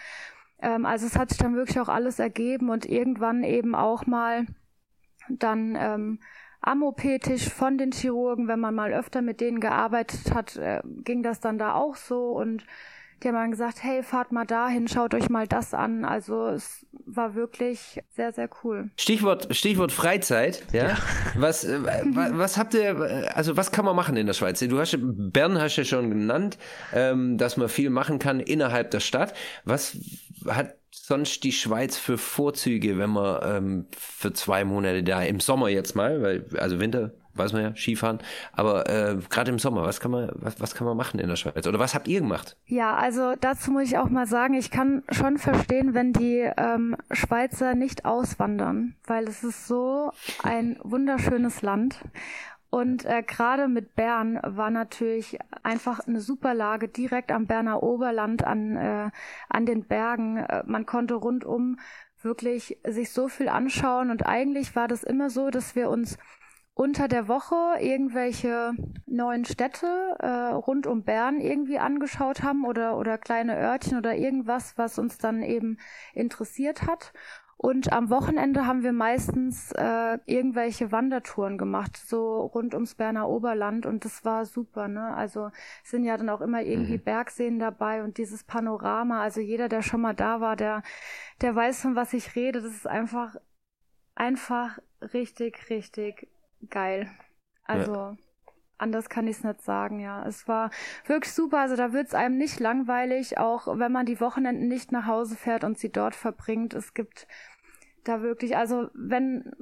[0.60, 4.46] Ähm, also es hat sich dann wirklich auch alles ergeben und irgendwann eben auch mal
[5.28, 6.18] dann ähm,
[6.60, 11.22] am OP-Tisch von den Chirurgen, wenn man mal öfter mit denen gearbeitet hat, äh, ging
[11.22, 12.66] das dann da auch so und
[13.22, 16.04] die haben dann gesagt, hey, fahrt mal dahin, schaut euch mal das an.
[16.04, 18.90] Also es war wirklich sehr, sehr cool.
[18.96, 20.88] Stichwort, Stichwort Freizeit, ja.
[20.88, 20.96] ja.
[21.36, 24.58] Was, äh, was habt ihr, also was kann man machen in der Schweiz?
[24.60, 26.58] Du hast Bern hast ja schon genannt,
[26.92, 29.34] ähm, dass man viel machen kann innerhalb der Stadt.
[29.64, 29.96] Was
[30.46, 35.68] hat sonst die Schweiz für Vorzüge, wenn man ähm, für zwei Monate da im Sommer
[35.68, 38.18] jetzt mal, weil also Winter weiß man ja, Skifahren.
[38.52, 41.36] Aber äh, gerade im Sommer, was kann man, was, was kann man machen in der
[41.36, 41.66] Schweiz?
[41.66, 42.56] Oder was habt ihr gemacht?
[42.64, 46.96] Ja, also dazu muss ich auch mal sagen, ich kann schon verstehen, wenn die ähm,
[47.10, 51.96] Schweizer nicht auswandern, weil es ist so ein wunderschönes Land.
[52.76, 58.44] Und äh, gerade mit Bern war natürlich einfach eine super Lage direkt am Berner Oberland
[58.44, 59.10] an, äh,
[59.48, 60.36] an den Bergen.
[60.36, 61.78] Äh, man konnte rundum
[62.20, 66.18] wirklich sich so viel anschauen und eigentlich war das immer so, dass wir uns
[66.74, 68.72] unter der Woche irgendwelche
[69.06, 69.86] neuen Städte
[70.18, 75.16] äh, rund um Bern irgendwie angeschaut haben oder, oder kleine Örtchen oder irgendwas, was uns
[75.16, 75.78] dann eben
[76.12, 77.14] interessiert hat.
[77.58, 83.86] Und am Wochenende haben wir meistens äh, irgendwelche Wandertouren gemacht, so rund ums Berner Oberland
[83.86, 85.14] und das war super, ne?
[85.14, 85.50] Also
[85.82, 87.04] sind ja dann auch immer irgendwie mhm.
[87.04, 90.82] Bergseen dabei und dieses Panorama, also jeder, der schon mal da war, der,
[91.40, 92.60] der weiß, von was ich rede.
[92.60, 93.36] Das ist einfach,
[94.14, 96.28] einfach richtig, richtig
[96.68, 97.10] geil.
[97.64, 98.16] Also ja.
[98.78, 100.26] Anders kann ich es nicht sagen, ja.
[100.26, 100.70] Es war
[101.06, 101.60] wirklich super.
[101.60, 105.36] Also da wird es einem nicht langweilig, auch wenn man die Wochenenden nicht nach Hause
[105.36, 106.74] fährt und sie dort verbringt.
[106.74, 107.26] Es gibt
[108.04, 109.52] da wirklich, also wenn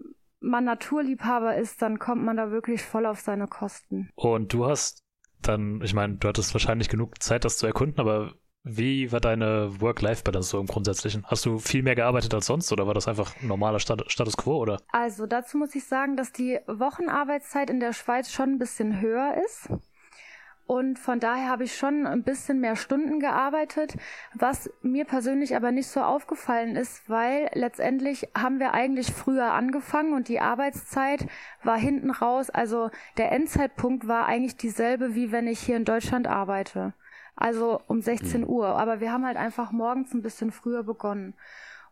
[0.41, 4.11] man Naturliebhaber ist, dann kommt man da wirklich voll auf seine Kosten.
[4.15, 5.03] Und du hast
[5.41, 8.35] dann, ich meine, du hattest wahrscheinlich genug Zeit, das zu erkunden, aber
[8.65, 11.25] wie war deine Work-Life-Balance so im Grundsätzlichen?
[11.27, 14.57] Hast du viel mehr gearbeitet als sonst oder war das einfach normaler Stat Status quo
[14.57, 14.81] oder?
[14.91, 19.35] Also dazu muss ich sagen, dass die Wochenarbeitszeit in der Schweiz schon ein bisschen höher
[19.45, 19.69] ist.
[20.67, 23.97] Und von daher habe ich schon ein bisschen mehr Stunden gearbeitet,
[24.33, 30.15] was mir persönlich aber nicht so aufgefallen ist, weil letztendlich haben wir eigentlich früher angefangen
[30.15, 31.27] und die Arbeitszeit
[31.65, 32.49] war hinten raus.
[32.49, 36.95] Also der Endzeitpunkt war eigentlich dieselbe, wie wenn ich hier in Deutschland arbeite.
[37.37, 38.47] Also um 16 mhm.
[38.47, 38.67] Uhr.
[38.67, 41.35] Aber wir haben halt einfach morgens ein bisschen früher begonnen.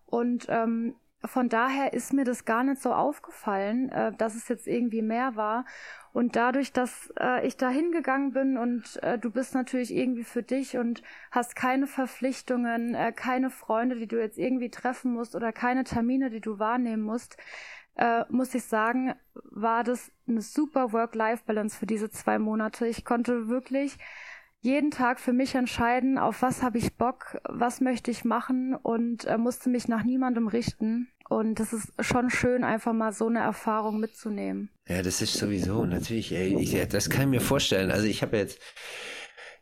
[0.07, 4.67] Und ähm, von daher ist mir das gar nicht so aufgefallen, äh, dass es jetzt
[4.67, 5.65] irgendwie mehr war.
[6.13, 10.43] Und dadurch, dass äh, ich da hingegangen bin und äh, du bist natürlich irgendwie für
[10.43, 15.53] dich und hast keine Verpflichtungen, äh, keine Freunde, die du jetzt irgendwie treffen musst oder
[15.53, 17.39] keine Termine, die du wahrnehmen musst,
[17.97, 22.87] äh, muss ich sagen, war das eine super Work-Life-Balance für diese zwei Monate.
[22.87, 23.97] Ich konnte wirklich
[24.63, 29.25] jeden Tag für mich entscheiden, auf was habe ich Bock, was möchte ich machen und
[29.25, 31.09] äh, musste mich nach niemandem richten.
[31.29, 34.71] Und das ist schon schön, einfach mal so eine Erfahrung mitzunehmen.
[34.87, 37.91] Ja, das ist sowieso natürlich, ey, ich, das kann ich mir vorstellen.
[37.91, 38.61] Also ich habe jetzt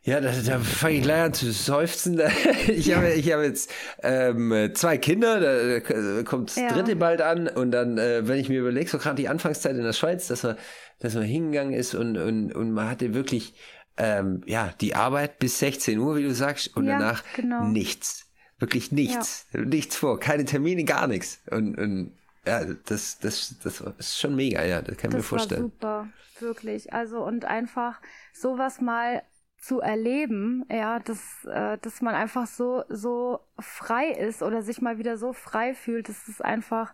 [0.03, 2.19] ja, da, da fange ich gleich an zu seufzen.
[2.67, 3.71] Ich habe ich hab jetzt
[4.01, 6.69] ähm, zwei Kinder, da kommt das ja.
[6.69, 9.83] dritte bald an und dann, äh, wenn ich mir überlege, so gerade die Anfangszeit in
[9.83, 10.57] der Schweiz, dass man,
[10.99, 13.53] dass man hingegangen ist und, und, und man hatte wirklich
[13.97, 17.65] ähm, ja die Arbeit bis 16 Uhr, wie du sagst, und ja, danach genau.
[17.65, 18.27] nichts.
[18.59, 19.47] Wirklich nichts.
[19.53, 19.61] Ja.
[19.61, 21.41] Nichts vor, keine Termine, gar nichts.
[21.49, 22.13] Und, und
[22.45, 25.71] ja, das, das, das ist schon mega, ja, das kann ich mir vorstellen.
[25.79, 26.07] War super,
[26.39, 26.93] wirklich.
[26.93, 28.01] Also und einfach
[28.33, 29.23] sowas mal
[29.57, 34.97] zu erleben, ja, dass, äh, dass man einfach so, so frei ist oder sich mal
[34.97, 36.93] wieder so frei fühlt, das ist einfach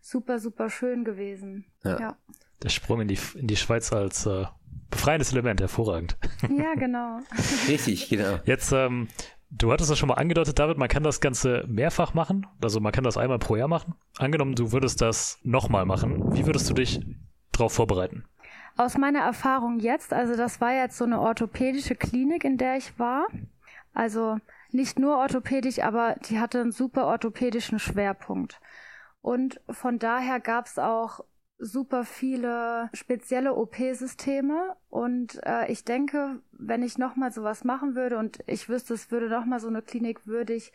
[0.00, 1.66] super, super schön gewesen.
[1.84, 2.00] Ja.
[2.00, 2.16] ja.
[2.62, 4.46] Der Sprung in die, in die Schweiz als äh,
[4.90, 6.16] befreiendes Element, hervorragend.
[6.42, 7.20] Ja, genau.
[7.68, 8.38] Richtig, genau.
[8.44, 9.08] Jetzt, ähm,
[9.50, 12.92] du hattest das schon mal angedeutet, David, man kann das Ganze mehrfach machen, also man
[12.92, 13.94] kann das einmal pro Jahr machen.
[14.18, 17.00] Angenommen, du würdest das nochmal machen, wie würdest du dich
[17.52, 18.24] darauf vorbereiten?
[18.76, 22.98] Aus meiner Erfahrung jetzt, also das war jetzt so eine orthopädische Klinik, in der ich
[22.98, 23.26] war.
[23.92, 24.38] Also
[24.70, 28.60] nicht nur orthopädisch, aber die hatte einen super orthopädischen Schwerpunkt.
[29.20, 31.20] Und von daher gab es auch
[31.60, 38.38] super viele spezielle OP-Systeme und äh, ich denke, wenn ich nochmal sowas machen würde und
[38.46, 40.72] ich wüsste, es würde nochmal so eine Klinik, würde ich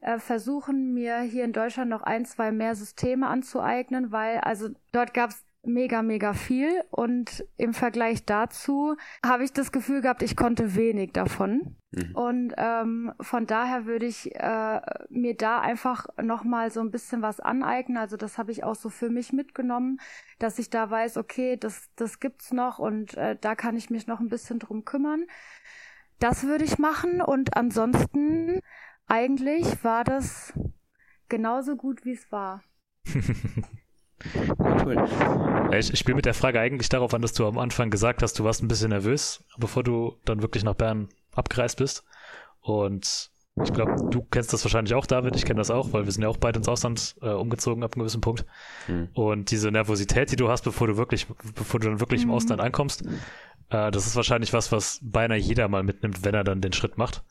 [0.00, 5.14] äh, versuchen, mir hier in Deutschland noch ein, zwei mehr Systeme anzueignen, weil also dort
[5.14, 6.82] gab es mega, mega viel.
[6.90, 11.76] Und im Vergleich dazu habe ich das Gefühl gehabt, ich konnte wenig davon.
[11.90, 12.14] Mhm.
[12.14, 17.40] Und ähm, von daher würde ich äh, mir da einfach nochmal so ein bisschen was
[17.40, 17.98] aneignen.
[17.98, 20.00] Also das habe ich auch so für mich mitgenommen,
[20.38, 24.06] dass ich da weiß, okay, das, das gibt's noch und äh, da kann ich mich
[24.06, 25.24] noch ein bisschen drum kümmern.
[26.18, 27.20] Das würde ich machen.
[27.20, 28.60] Und ansonsten,
[29.06, 30.52] eigentlich war das
[31.28, 32.62] genauso gut, wie es war.
[34.84, 35.04] Cool.
[35.72, 38.38] Ich, ich spiele mit der Frage eigentlich darauf an, dass du am Anfang gesagt hast,
[38.38, 42.04] du warst ein bisschen nervös, bevor du dann wirklich nach Bern abgereist bist.
[42.60, 43.30] Und
[43.62, 45.36] ich glaube, du kennst das wahrscheinlich auch, David.
[45.36, 47.94] Ich kenne das auch, weil wir sind ja auch beide ins Ausland äh, umgezogen ab
[47.94, 48.44] einem gewissen Punkt.
[48.88, 49.08] Mhm.
[49.14, 52.30] Und diese Nervosität, die du hast, bevor du wirklich, bevor du dann wirklich mhm.
[52.30, 53.02] im Ausland ankommst,
[53.70, 56.98] äh, das ist wahrscheinlich was, was beinahe jeder mal mitnimmt, wenn er dann den Schritt
[56.98, 57.22] macht.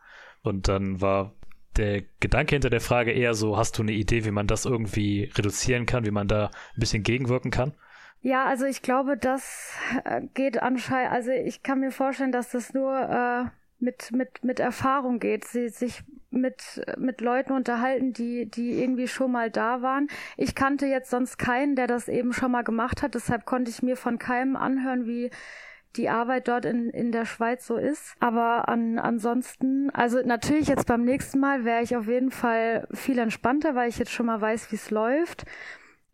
[0.43, 1.33] Und dann war
[1.77, 5.31] der Gedanke hinter der Frage eher so, hast du eine Idee, wie man das irgendwie
[5.35, 7.73] reduzieren kann, wie man da ein bisschen gegenwirken kann?
[8.21, 9.73] Ja, also ich glaube, das
[10.05, 13.49] äh, geht anscheinend, also ich kann mir vorstellen, dass das nur äh,
[13.83, 19.31] mit, mit, mit Erfahrung geht, sie sich mit, mit Leuten unterhalten, die, die irgendwie schon
[19.31, 20.07] mal da waren.
[20.37, 23.83] Ich kannte jetzt sonst keinen, der das eben schon mal gemacht hat, deshalb konnte ich
[23.83, 25.29] mir von keinem anhören, wie,
[25.95, 28.15] die Arbeit dort in, in der Schweiz so ist.
[28.19, 33.19] Aber an, ansonsten, also natürlich jetzt beim nächsten Mal wäre ich auf jeden Fall viel
[33.19, 35.45] entspannter, weil ich jetzt schon mal weiß, wie es läuft.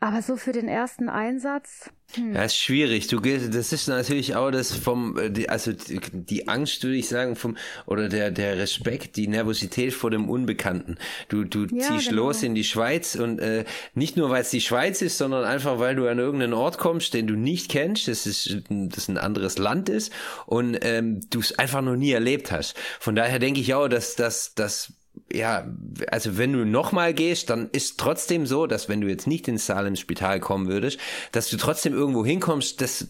[0.01, 1.89] Aber so für den ersten Einsatz.
[2.13, 2.33] Hm.
[2.33, 3.07] Ja, ist schwierig.
[3.07, 7.57] Du das ist natürlich auch das vom, äh, also die Angst, würde ich sagen, vom
[7.85, 10.97] oder der der Respekt, die Nervosität vor dem Unbekannten.
[11.27, 12.23] Du du ja, ziehst genau.
[12.23, 15.79] los in die Schweiz und äh, nicht nur weil es die Schweiz ist, sondern einfach
[15.79, 19.57] weil du an irgendeinen Ort kommst, den du nicht kennst, das ist das ein anderes
[19.57, 20.13] Land ist
[20.45, 22.75] und ähm, du es einfach noch nie erlebt hast.
[22.99, 24.93] Von daher denke ich auch, dass dass dass
[25.31, 25.65] ja,
[26.09, 29.65] also wenn du nochmal gehst, dann ist trotzdem so, dass wenn du jetzt nicht ins
[29.65, 30.99] Salem-Spital kommen würdest,
[31.31, 33.07] dass du trotzdem irgendwo hinkommst, das,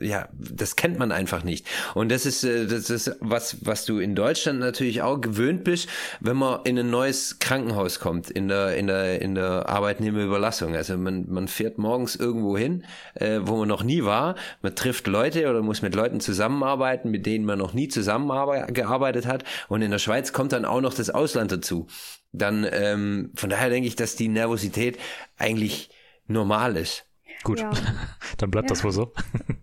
[0.00, 1.66] ja, das kennt man einfach nicht.
[1.94, 5.88] Und das ist, äh, das ist was, was du in Deutschland natürlich auch gewöhnt bist,
[6.20, 10.74] wenn man in ein neues Krankenhaus kommt, in der, in der, in der Arbeitnehmerüberlassung.
[10.74, 12.84] Also man, man fährt morgens irgendwo hin,
[13.14, 17.26] äh, wo man noch nie war, man trifft Leute oder muss mit Leuten zusammenarbeiten, mit
[17.26, 19.44] denen man noch nie zusammengearbeitet hat.
[19.68, 21.86] Und in der Schweiz kommt dann auch noch das Ausland Russland dazu.
[22.32, 24.98] Dann ähm, von daher denke ich, dass die Nervosität
[25.36, 25.90] eigentlich
[26.26, 27.06] normal ist.
[27.42, 27.70] Gut, ja.
[28.38, 28.74] dann bleibt ja.
[28.74, 29.12] das wohl so.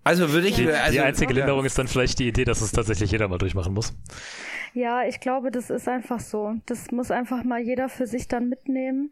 [0.04, 0.56] Also würde ich.
[0.56, 3.38] Die, also, die einzige Linderung ist dann vielleicht die Idee, dass es tatsächlich jeder mal
[3.38, 3.94] durchmachen muss.
[4.74, 6.56] Ja, ich glaube, das ist einfach so.
[6.66, 9.12] Das muss einfach mal jeder für sich dann mitnehmen.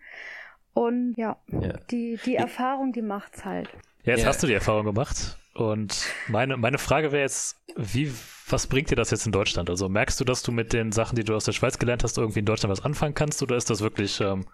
[0.74, 1.78] Und ja, ja.
[1.90, 3.70] die, die Erfahrung, die macht's halt.
[4.04, 5.38] Ja, jetzt hast du die Erfahrung gemacht.
[5.56, 8.12] Und meine, meine Frage wäre jetzt, wie,
[8.50, 9.70] was bringt dir das jetzt in Deutschland?
[9.70, 12.18] Also merkst du, dass du mit den Sachen, die du aus der Schweiz gelernt hast,
[12.18, 14.46] irgendwie in Deutschland was anfangen kannst oder ist das wirklich ähm,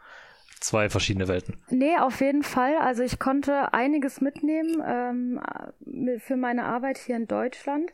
[0.59, 1.57] zwei verschiedene Welten?
[1.69, 2.77] Nee, auf jeden Fall.
[2.77, 7.91] Also ich konnte einiges mitnehmen ähm, für meine Arbeit hier in Deutschland.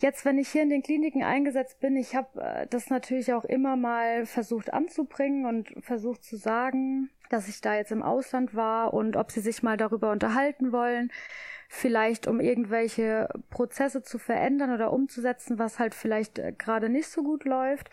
[0.00, 3.44] jetzt, wenn ich hier in den Kliniken eingesetzt bin, ich habe äh, das natürlich auch
[3.44, 8.92] immer mal versucht anzubringen und versucht zu sagen, dass ich da jetzt im Ausland war
[8.92, 11.10] und ob sie sich mal darüber unterhalten wollen,
[11.74, 17.22] vielleicht um irgendwelche Prozesse zu verändern oder umzusetzen, was halt vielleicht äh, gerade nicht so
[17.22, 17.88] gut läuft.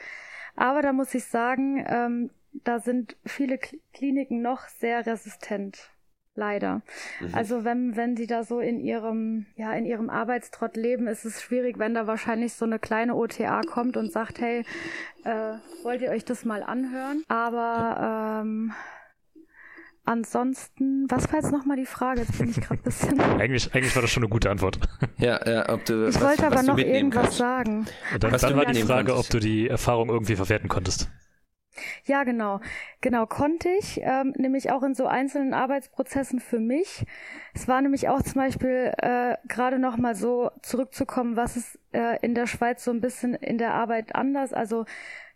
[0.58, 3.58] Aber da muss ich sagen, ähm, da sind viele
[3.94, 5.92] Kliniken noch sehr resistent
[6.36, 6.82] leider.
[7.22, 7.34] Mhm.
[7.34, 11.42] Also wenn, wenn sie da so in ihrem, ja, in ihrem Arbeitstrott leben, ist es
[11.42, 14.66] schwierig, wenn da wahrscheinlich so eine kleine OTA kommt und sagt, hey,
[15.24, 15.54] äh,
[15.84, 17.24] wollt ihr euch das mal anhören?
[17.30, 18.74] Aber ähm,
[20.10, 22.22] ansonsten, was war jetzt nochmal die Frage?
[22.22, 23.20] Jetzt bin ich gerade ein bisschen.
[23.40, 24.80] eigentlich, eigentlich war das schon eine gute Antwort.
[25.18, 26.08] Ja, ja, ob du.
[26.08, 27.38] Ich was, wollte aber noch irgendwas kannst.
[27.38, 27.88] sagen.
[28.20, 29.26] dann, dann war die Frage, kannst.
[29.26, 31.10] ob du die Erfahrung irgendwie verwerten konntest.
[32.06, 32.60] Ja, genau.
[33.02, 37.06] Genau, konnte ich, ähm, nämlich auch in so einzelnen Arbeitsprozessen für mich.
[37.54, 42.36] Es war nämlich auch zum Beispiel äh, gerade nochmal so zurückzukommen, was ist äh, in
[42.36, 44.54] der Schweiz so ein bisschen in der Arbeit anders.
[44.54, 44.86] Also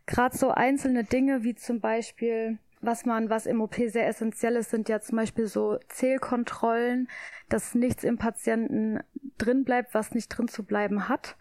[0.06, 4.72] gerade so einzelne Dinge wie zum Beispiel, was man, was im OP sehr essentiell ist,
[4.72, 7.08] sind ja zum Beispiel so Zählkontrollen,
[7.50, 9.00] dass nichts im Patienten
[9.38, 11.36] drin bleibt, was nicht drin zu bleiben hat.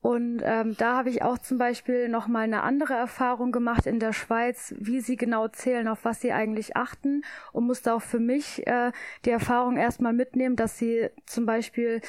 [0.00, 3.98] Und ähm, da habe ich auch zum Beispiel noch mal eine andere Erfahrung gemacht in
[3.98, 7.22] der Schweiz, wie sie genau zählen, auf was sie eigentlich achten
[7.52, 8.92] und musste auch für mich äh,
[9.24, 12.00] die Erfahrung erstmal mitnehmen, dass sie zum Beispiel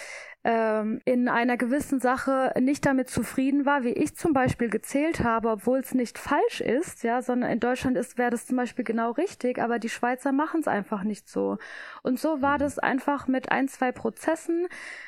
[0.45, 5.49] ähm, in einer gewissen Sache nicht damit zufrieden war, wie ich zum Beispiel gezählt habe,
[5.49, 9.11] obwohl es nicht falsch ist, ja, sondern in Deutschland ist wäre das zum Beispiel genau
[9.11, 11.57] richtig, aber die Schweizer machen es einfach nicht so.
[12.03, 14.67] Und so war das einfach mit ein zwei Prozessen,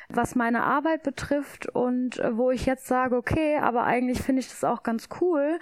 [0.10, 4.50] was meine Arbeit betrifft und äh, wo ich jetzt sage, okay, aber eigentlich finde ich
[4.50, 5.60] das auch ganz cool,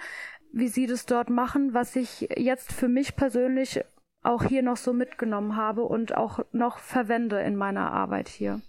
[0.52, 3.84] wie sie das dort machen, was ich jetzt für mich persönlich
[4.22, 8.60] auch hier noch so mitgenommen habe und auch noch verwende in meiner Arbeit hier.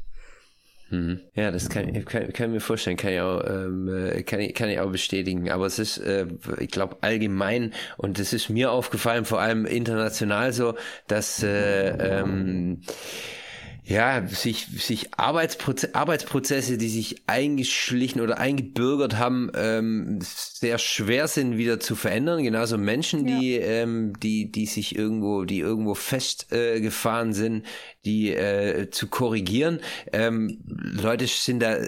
[0.91, 1.21] Mhm.
[1.35, 4.53] Ja, das kann, kann, kann ich mir vorstellen, kann ich auch, ähm, äh, kann ich,
[4.53, 5.49] kann ich auch bestätigen.
[5.49, 6.27] Aber es ist, äh,
[6.59, 10.75] ich glaube, allgemein, und es ist mir aufgefallen, vor allem international so,
[11.07, 12.81] dass äh, ähm,
[13.83, 21.57] ja, sich, sich Arbeitsproze Arbeitsprozesse, die sich eingeschlichen oder eingebürgert haben, ähm, sehr schwer sind
[21.57, 22.43] wieder zu verändern.
[22.43, 23.39] Genauso Menschen, ja.
[23.39, 27.65] die, ähm, die, die sich irgendwo, die irgendwo festgefahren äh, sind,
[28.05, 29.79] die äh, zu korrigieren.
[30.13, 31.79] Ähm, Leute sind da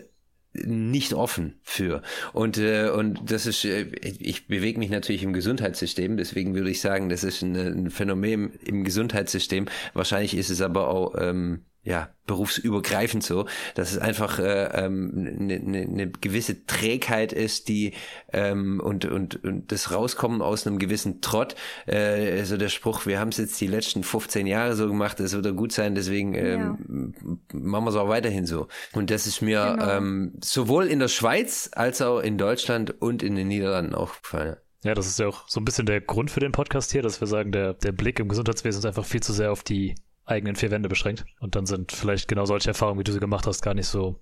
[0.54, 2.02] nicht offen für.
[2.32, 6.82] Und, äh, und das ist, äh, ich bewege mich natürlich im Gesundheitssystem, deswegen würde ich
[6.82, 9.68] sagen, das ist ein, ein Phänomen im Gesundheitssystem.
[9.94, 15.12] Wahrscheinlich ist es aber auch ähm, ja, berufsübergreifend so, dass es einfach eine äh, ähm,
[15.14, 17.94] ne, ne, ne gewisse Trägheit ist, die
[18.32, 21.56] ähm, und, und, und das Rauskommen aus einem gewissen Trott,
[21.86, 25.34] äh, also der Spruch, wir haben es jetzt die letzten 15 Jahre so gemacht, das
[25.34, 27.60] wird auch gut sein, deswegen ähm, ja.
[27.60, 28.68] machen wir es auch weiterhin so.
[28.94, 29.90] Und das ist mir genau.
[29.90, 34.56] ähm, sowohl in der Schweiz als auch in Deutschland und in den Niederlanden aufgefallen.
[34.86, 37.22] Ja, das ist ja auch so ein bisschen der Grund für den Podcast hier, dass
[37.22, 39.96] wir sagen, der, der Blick im Gesundheitswesen ist einfach viel zu sehr auf die
[40.26, 41.26] eigenen vier Wände beschränkt.
[41.40, 44.20] Und dann sind vielleicht genau solche Erfahrungen, wie du sie gemacht hast, gar nicht so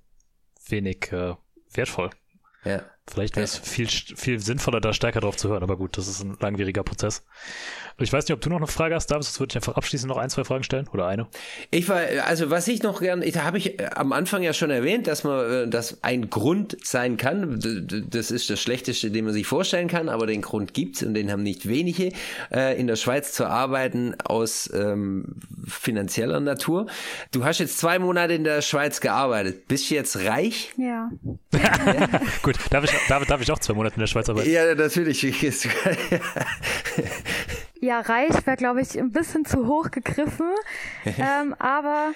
[0.68, 1.36] wenig äh,
[1.74, 2.10] wertvoll.
[2.64, 2.84] Ja.
[3.10, 6.24] Vielleicht wäre es viel, viel sinnvoller, da stärker drauf zu hören, aber gut, das ist
[6.24, 7.24] ein langwieriger Prozess.
[7.97, 10.10] Ich weiß nicht, ob du noch eine Frage hast, David, sonst würde ich einfach abschließend
[10.10, 11.28] noch ein, zwei Fragen stellen oder eine.
[11.72, 15.08] Ich war, also was ich noch gern, ich, habe ich am Anfang ja schon erwähnt,
[15.08, 17.60] dass man, äh, dass ein Grund sein kann,
[18.10, 21.32] das ist das Schlechteste, den man sich vorstellen kann, aber den Grund gibt's und den
[21.32, 22.12] haben nicht wenige,
[22.52, 25.36] äh, in der Schweiz zu arbeiten aus ähm,
[25.68, 26.86] finanzieller Natur.
[27.32, 29.68] Du hast jetzt zwei Monate in der Schweiz gearbeitet.
[29.68, 30.72] Bist du jetzt reich?
[30.78, 31.10] Ja.
[32.41, 34.50] Gut, darf ich, darf, darf ich auch zwei Monate in der Schweiz arbeiten?
[34.50, 35.22] Ja, natürlich.
[37.80, 40.52] ja, reich wäre, glaube ich, ein bisschen zu hoch gegriffen.
[41.06, 42.14] ähm, aber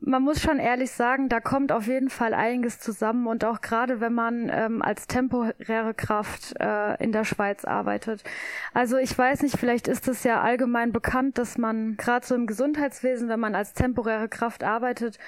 [0.00, 4.00] man muss schon ehrlich sagen, da kommt auf jeden Fall einiges zusammen und auch gerade
[4.00, 8.24] wenn man ähm, als temporäre Kraft äh, in der Schweiz arbeitet.
[8.72, 12.46] Also ich weiß nicht, vielleicht ist es ja allgemein bekannt, dass man gerade so im
[12.46, 15.18] Gesundheitswesen, wenn man als temporäre Kraft arbeitet,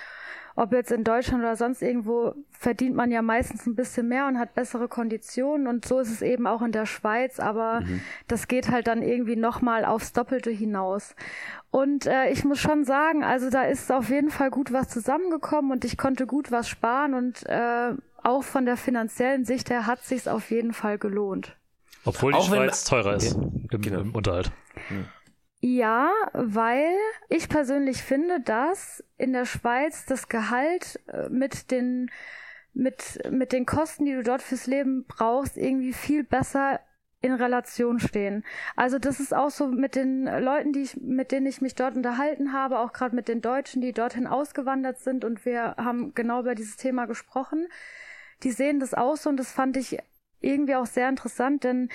[0.54, 4.38] ob jetzt in Deutschland oder sonst irgendwo, verdient man ja meistens ein bisschen mehr und
[4.38, 8.00] hat bessere Konditionen und so ist es eben auch in der Schweiz, aber mhm.
[8.28, 11.14] das geht halt dann irgendwie nochmal aufs Doppelte hinaus.
[11.70, 15.72] Und äh, ich muss schon sagen, also da ist auf jeden Fall gut was zusammengekommen
[15.72, 20.04] und ich konnte gut was sparen und äh, auch von der finanziellen Sicht her hat
[20.04, 21.56] sich's auf jeden Fall gelohnt.
[22.04, 24.00] Obwohl die auch Schweiz teurer ist ja, im, genau.
[24.00, 24.50] im, Unterhalt.
[24.90, 25.06] Mhm.
[25.64, 26.96] Ja, weil
[27.28, 32.10] ich persönlich finde, dass in der Schweiz das Gehalt äh, mit den
[32.74, 36.80] mit mit den Kosten, die du dort fürs Leben brauchst, irgendwie viel besser
[37.20, 38.44] in Relation stehen.
[38.74, 41.94] Also das ist auch so mit den Leuten, die ich, mit denen ich mich dort
[41.94, 46.40] unterhalten habe, auch gerade mit den Deutschen, die dorthin ausgewandert sind und wir haben genau
[46.40, 47.68] über dieses Thema gesprochen
[48.42, 49.98] die sehen das auch so und das fand ich
[50.40, 51.88] irgendwie auch sehr interessant, denn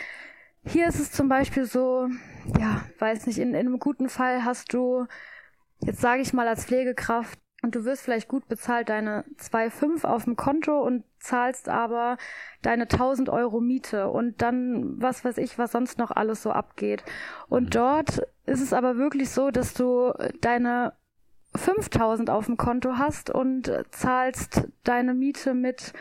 [0.68, 2.08] hier ist es zum Beispiel so,
[2.60, 5.08] ja, weiß nicht, in, in einem guten Fall hast du,
[5.80, 10.26] jetzt sage ich mal als Pflegekraft, und du wirst vielleicht gut bezahlt deine 2,5 auf
[10.26, 12.18] dem Konto und zahlst aber
[12.62, 17.04] deine 1000 Euro Miete und dann was weiß ich, was sonst noch alles so abgeht.
[17.50, 17.70] Und mhm.
[17.72, 20.94] dort ist es aber wirklich so, dass du deine
[21.56, 25.94] 5000 auf dem Konto hast und zahlst deine Miete mit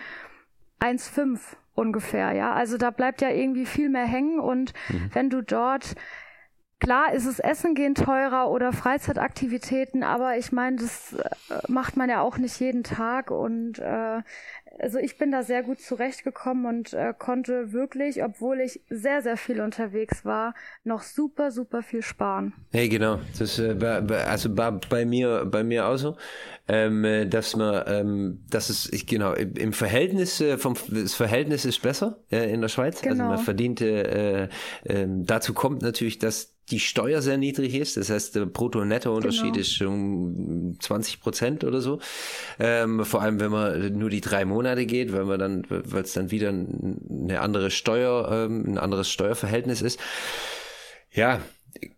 [0.81, 1.39] 1,5
[1.77, 2.53] ungefähr, ja.
[2.53, 5.11] Also da bleibt ja irgendwie viel mehr hängen und mhm.
[5.13, 5.95] wenn du dort
[6.79, 11.31] Klar ist es Essen gehen teurer oder Freizeitaktivitäten, aber ich meine, das äh,
[11.69, 14.21] macht man ja auch nicht jeden Tag und äh,
[14.79, 19.37] also ich bin da sehr gut zurechtgekommen und äh, konnte wirklich, obwohl ich sehr, sehr
[19.37, 20.55] viel unterwegs war,
[20.85, 22.53] noch super, super viel sparen.
[22.73, 23.21] Hey, genau.
[23.39, 23.77] Das äh,
[24.27, 26.17] also war bei mir, bei mir auch so,
[26.69, 31.65] ähm, äh, dass man, ähm, dass es, ich, genau, im Verhältnis, äh, vom, das Verhältnis
[31.65, 33.01] ist besser äh, in der Schweiz.
[33.01, 33.13] Genau.
[33.13, 33.43] Also man genau.
[33.45, 34.49] verdient, äh, äh,
[35.07, 37.97] dazu kommt natürlich, dass die Steuer sehr niedrig ist.
[37.97, 39.59] Das heißt, der Brutto-Netto-Unterschied genau.
[39.59, 42.01] ist schon 20 Prozent oder so.
[42.59, 46.13] Ähm, vor allem, wenn man nur die drei Monate geht, weil man dann, weil es
[46.13, 50.01] dann wieder eine andere Steuer, ähm, ein anderes Steuerverhältnis ist.
[51.13, 51.41] Ja,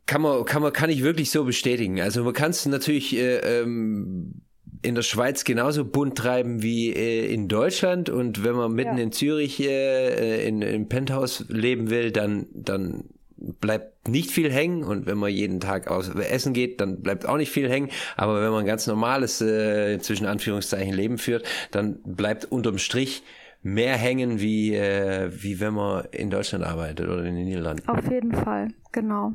[0.07, 2.01] kann man, kann man, kann ich wirklich so bestätigen.
[2.01, 4.43] Also man kann es natürlich äh, ähm,
[4.83, 9.03] in der Schweiz genauso bunt treiben wie äh, in Deutschland und wenn man mitten ja.
[9.03, 13.05] in Zürich äh, in, im Penthouse leben will, dann dann
[13.39, 17.37] bleibt nicht viel hängen und wenn man jeden Tag aus essen geht, dann bleibt auch
[17.37, 17.91] nicht viel hängen.
[18.17, 23.23] Aber wenn man ganz normales äh, zwischen Anführungszeichen Leben führt, dann bleibt unterm Strich
[23.63, 27.89] mehr hängen wie äh, wie wenn man in Deutschland arbeitet oder in den Niederlanden.
[27.89, 29.33] Auf jeden Fall, genau.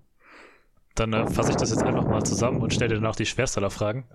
[0.95, 3.59] Dann äh, fasse ich das jetzt einfach mal zusammen und stelle dir danach die schwerste
[3.59, 4.05] aller Fragen.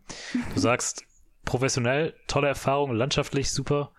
[0.55, 1.05] Du sagst
[1.45, 3.93] professionell, tolle Erfahrung, landschaftlich super.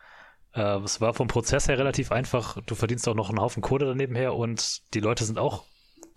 [0.53, 2.61] Äh, es war vom Prozess her relativ einfach.
[2.65, 5.65] Du verdienst auch noch einen Haufen Kohle daneben her und die Leute sind auch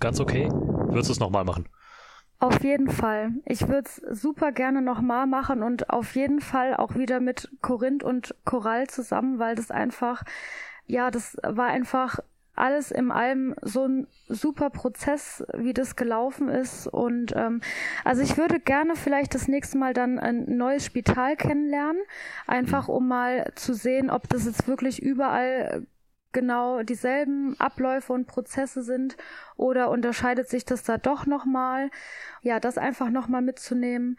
[0.02, 0.48] ganz okay.
[0.50, 1.68] Würdest du es nochmal machen?
[2.40, 3.30] Auf jeden Fall.
[3.46, 8.02] Ich würde es super gerne nochmal machen und auf jeden Fall auch wieder mit Korinth
[8.02, 10.24] und Choral zusammen, weil das einfach,
[10.86, 12.18] ja, das war einfach
[12.54, 16.88] alles im allem so ein super Prozess, wie das gelaufen ist.
[16.88, 17.60] Und ähm,
[18.04, 22.02] also ich würde gerne vielleicht das nächste Mal dann ein neues Spital kennenlernen,
[22.48, 25.86] einfach um mal zu sehen, ob das jetzt wirklich überall
[26.32, 29.16] genau dieselben Abläufe und Prozesse sind
[29.56, 31.90] oder unterscheidet sich das da doch nochmal?
[32.42, 34.18] Ja, das einfach nochmal mitzunehmen.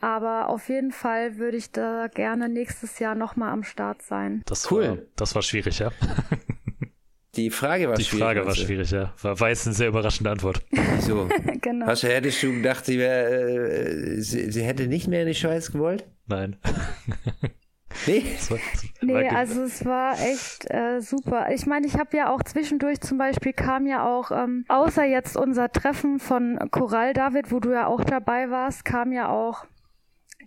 [0.00, 4.42] Aber auf jeden Fall würde ich da gerne nächstes Jahr nochmal am Start sein.
[4.46, 4.88] Das cool.
[4.88, 5.92] War, das war schwierig, ja.
[7.36, 8.18] Die Frage war Die schwierig.
[8.18, 9.14] Die Frage war schwierig, ja.
[9.22, 10.60] War, war jetzt eine sehr überraschende Antwort.
[11.00, 11.28] So.
[11.60, 11.86] genau.
[11.86, 15.34] Hast du, hättest du gedacht, sie, wär, äh, sie, sie hätte nicht mehr in die
[15.34, 16.04] Schweiz gewollt?
[16.26, 16.56] Nein.
[18.06, 18.24] Nee,
[19.00, 21.52] nee also es war echt äh, super.
[21.52, 25.36] Ich meine, ich habe ja auch zwischendurch zum Beispiel kam ja auch, ähm, außer jetzt
[25.36, 29.64] unser Treffen von Choral David, wo du ja auch dabei warst, kam ja auch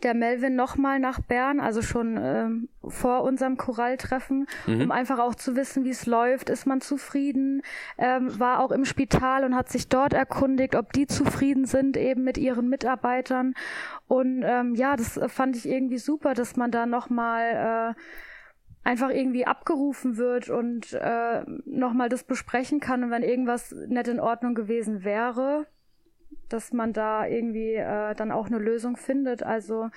[0.03, 4.81] der Melvin nochmal nach Bern, also schon ähm, vor unserem Choralltreffen, mhm.
[4.81, 6.49] um einfach auch zu wissen, wie es läuft.
[6.49, 7.61] Ist man zufrieden?
[7.97, 12.23] Ähm, war auch im Spital und hat sich dort erkundigt, ob die zufrieden sind eben
[12.23, 13.53] mit ihren Mitarbeitern.
[14.07, 18.01] Und ähm, ja, das fand ich irgendwie super, dass man da nochmal äh,
[18.85, 23.03] einfach irgendwie abgerufen wird und äh, nochmal das besprechen kann.
[23.03, 25.65] Und wenn irgendwas nicht in Ordnung gewesen wäre,
[26.49, 29.43] dass man da irgendwie äh, dann auch eine Lösung findet.
[29.43, 29.89] Also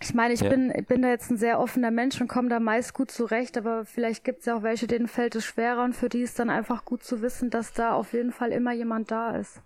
[0.00, 0.48] ich meine, ich ja.
[0.48, 3.84] bin, bin da jetzt ein sehr offener Mensch und komme da meist gut zurecht, aber
[3.84, 6.50] vielleicht gibt es ja auch welche, denen fällt es schwerer und für die ist dann
[6.50, 9.60] einfach gut zu wissen, dass da auf jeden Fall immer jemand da ist.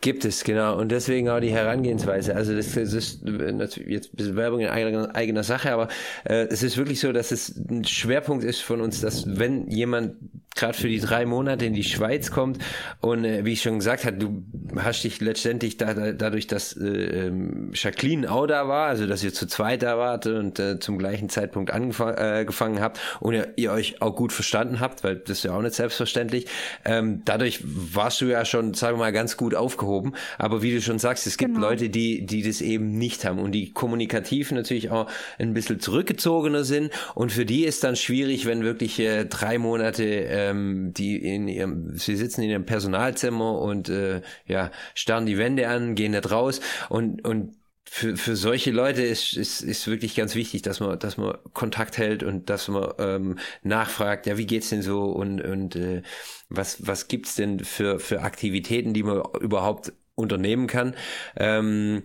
[0.00, 0.78] Gibt es, genau.
[0.78, 2.34] Und deswegen auch die Herangehensweise.
[2.34, 5.88] Also das, das ist natürlich jetzt ein bisschen Werbung in eigener, eigener Sache, aber
[6.24, 10.16] äh, es ist wirklich so, dass es ein Schwerpunkt ist von uns, dass wenn jemand
[10.58, 12.58] gerade für die drei Monate in die Schweiz kommt
[13.00, 14.44] und äh, wie ich schon gesagt habe, du
[14.76, 19.22] hast dich letztendlich da, da, dadurch, dass äh, ähm, Jacqueline auch da war, also dass
[19.22, 23.52] ihr zu zweit da wart und äh, zum gleichen Zeitpunkt angefangen äh, habt und ihr,
[23.56, 26.46] ihr, euch auch gut verstanden habt, weil das ist ja auch nicht selbstverständlich.
[26.84, 30.14] Ähm, dadurch warst du ja schon, sagen wir mal, ganz gut aufgehoben.
[30.38, 31.68] Aber wie du schon sagst, es gibt genau.
[31.68, 36.64] Leute, die, die das eben nicht haben und die kommunikativ natürlich auch ein bisschen zurückgezogener
[36.64, 36.90] sind.
[37.14, 41.96] Und für die ist dann schwierig, wenn wirklich äh, drei Monate ähm, die in ihrem,
[41.96, 46.60] sie sitzen in ihrem Personalzimmer und äh, ja, starren die Wände an, gehen nicht raus
[46.88, 47.57] und, und
[47.90, 51.98] für, für solche Leute ist, ist, ist wirklich ganz wichtig, dass man, dass man Kontakt
[51.98, 56.02] hält und dass man ähm, nachfragt, ja, wie geht's denn so und, und äh,
[56.48, 60.94] was, was gibt's denn für, für Aktivitäten, die man überhaupt unternehmen kann.
[61.36, 62.02] Ähm,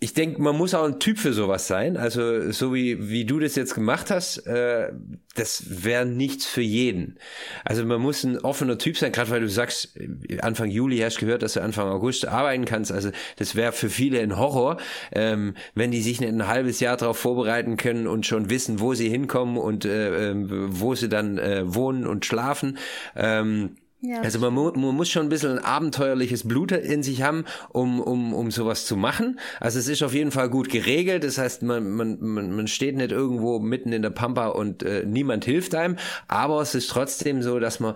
[0.00, 1.96] ich denke, man muss auch ein Typ für sowas sein.
[1.96, 4.92] Also so wie, wie du das jetzt gemacht hast, äh,
[5.34, 7.18] das wäre nichts für jeden.
[7.64, 9.98] Also man muss ein offener Typ sein, gerade weil du sagst,
[10.40, 12.92] Anfang Juli hast gehört, dass du Anfang August arbeiten kannst.
[12.92, 14.76] Also das wäre für viele ein Horror,
[15.12, 18.94] ähm, wenn die sich nicht ein halbes Jahr darauf vorbereiten können und schon wissen, wo
[18.94, 22.78] sie hinkommen und äh, äh wo sie dann äh, wohnen und schlafen.
[23.16, 24.20] Ähm, ja.
[24.20, 28.00] Also man, mu man, muss schon ein bisschen ein abenteuerliches Blut in sich haben, um,
[28.00, 29.38] um, um sowas zu machen.
[29.60, 31.22] Also es ist auf jeden Fall gut geregelt.
[31.22, 35.44] Das heißt, man, man, man, steht nicht irgendwo mitten in der Pampa und äh, niemand
[35.44, 35.98] hilft einem.
[36.26, 37.94] Aber es ist trotzdem so, dass man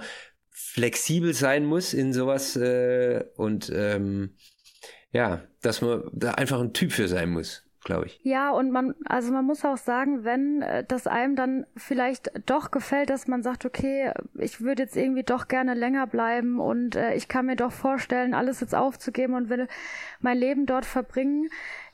[0.53, 4.37] flexibel sein muss in sowas äh, und ähm,
[5.11, 8.21] ja, dass man da einfach ein Typ für sein muss glaube ich.
[8.23, 12.71] Ja, und man, also man muss auch sagen, wenn äh, das einem dann vielleicht doch
[12.71, 17.15] gefällt, dass man sagt, okay, ich würde jetzt irgendwie doch gerne länger bleiben und äh,
[17.15, 19.69] ich kann mir doch vorstellen, alles jetzt aufzugeben und will
[20.21, 21.49] mein Leben dort verbringen.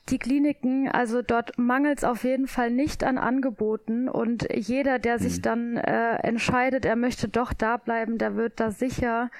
[0.08, 5.20] Die Kliniken, also dort mangelt es auf jeden Fall nicht an Angeboten und jeder, der
[5.20, 5.42] sich mhm.
[5.42, 9.30] dann äh, entscheidet, er möchte doch da bleiben, der wird da sicher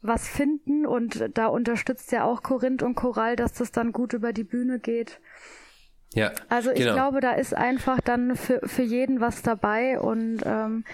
[0.00, 4.32] was finden und da unterstützt ja auch Korinth und Choral, dass das dann gut über
[4.32, 5.20] die Bühne geht.
[6.14, 6.32] Ja.
[6.48, 6.94] Also ich genau.
[6.94, 10.84] glaube, da ist einfach dann für, für jeden was dabei und ähm,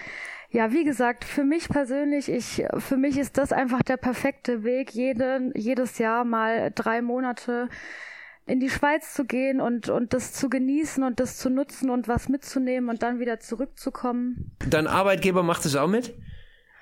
[0.49, 4.91] ja, wie gesagt, für mich persönlich, ich, für mich ist das einfach der perfekte Weg,
[4.91, 7.69] jeden, jedes Jahr mal drei Monate
[8.47, 12.09] in die Schweiz zu gehen und, und das zu genießen und das zu nutzen und
[12.09, 14.51] was mitzunehmen und dann wieder zurückzukommen.
[14.67, 16.13] Dein Arbeitgeber macht es auch mit?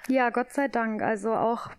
[0.07, 1.03] Ja, Gott sei Dank.
[1.03, 1.69] Also auch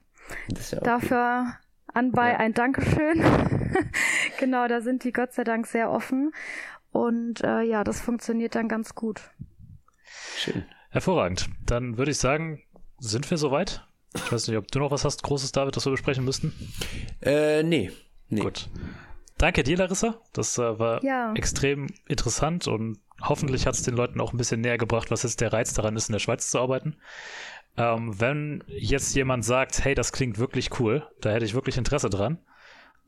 [0.71, 1.47] ja dafür
[1.95, 2.39] anbei ja.
[2.39, 3.23] ein Dankeschön.
[4.39, 6.33] genau, da sind die Gott sei Dank sehr offen.
[6.93, 9.21] Und äh, ja, das funktioniert dann ganz gut.
[10.37, 10.65] Schön.
[10.91, 11.49] Hervorragend.
[11.65, 12.63] Dann würde ich sagen,
[12.99, 13.87] sind wir soweit?
[14.15, 16.53] Ich weiß nicht, ob du noch was hast, Großes, David, das wir besprechen müssten?
[17.23, 17.93] Äh, nee.
[18.29, 18.41] nee.
[18.41, 18.69] Gut.
[19.39, 20.21] Danke dir, Larissa.
[20.33, 21.33] Das äh, war ja.
[21.35, 25.41] extrem interessant und hoffentlich hat es den Leuten auch ein bisschen näher gebracht, was jetzt
[25.41, 26.97] der Reiz daran ist, in der Schweiz zu arbeiten.
[27.81, 32.11] Ähm, wenn jetzt jemand sagt, hey, das klingt wirklich cool, da hätte ich wirklich Interesse
[32.11, 32.39] dran,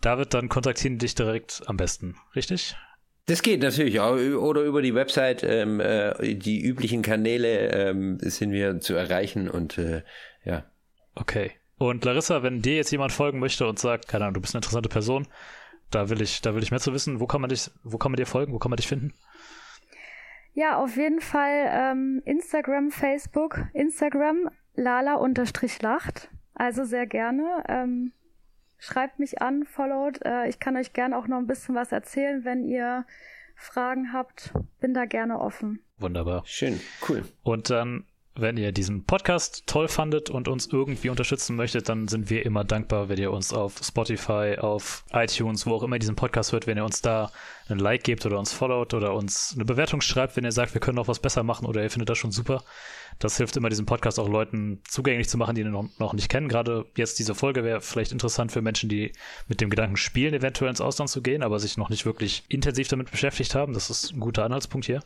[0.01, 2.75] David, dann kontaktieren dich direkt am besten, richtig?
[3.27, 4.15] Das geht natürlich auch.
[4.15, 9.79] Oder über die Website, ähm, äh, die üblichen Kanäle ähm, sind wir zu erreichen und
[9.79, 10.03] äh,
[10.45, 10.65] ja.
[11.15, 11.53] Okay.
[11.77, 14.61] Und Larissa, wenn dir jetzt jemand folgen möchte und sagt, keine Ahnung, du bist eine
[14.61, 15.29] interessante Person,
[15.91, 18.11] da will ich, da will ich mehr zu wissen, wo kann man dich, wo kann
[18.11, 19.13] man dir folgen, wo kann man dich finden?
[20.55, 26.31] Ja, auf jeden Fall ähm, Instagram, Facebook, Instagram lala-lacht.
[26.55, 27.65] Also sehr gerne.
[27.69, 28.13] Ähm,
[28.79, 30.25] schreibt mich an, followed.
[30.25, 33.05] Äh, ich kann euch gerne auch noch ein bisschen was erzählen, wenn ihr
[33.57, 34.53] Fragen habt.
[34.81, 35.81] Bin da gerne offen.
[35.99, 36.43] Wunderbar.
[36.45, 37.25] Schön, cool.
[37.43, 42.31] Und dann wenn ihr diesen Podcast toll fandet und uns irgendwie unterstützen möchtet, dann sind
[42.31, 46.17] wir immer dankbar, wenn ihr uns auf Spotify, auf iTunes, wo auch immer ihr diesen
[46.17, 47.31] Podcast hört, wenn ihr uns da
[47.69, 50.81] ein Like gebt oder uns followt oder uns eine Bewertung schreibt, wenn ihr sagt, wir
[50.81, 52.63] können noch was besser machen oder ihr findet das schon super.
[53.19, 56.29] Das hilft immer, diesen Podcast auch Leuten zugänglich zu machen, die ihn noch, noch nicht
[56.29, 56.49] kennen.
[56.49, 59.13] Gerade jetzt diese Folge wäre vielleicht interessant für Menschen, die
[59.47, 62.89] mit dem Gedanken spielen, eventuell ins Ausland zu gehen, aber sich noch nicht wirklich intensiv
[62.89, 63.75] damit beschäftigt haben.
[63.75, 65.03] Das ist ein guter Anhaltspunkt hier.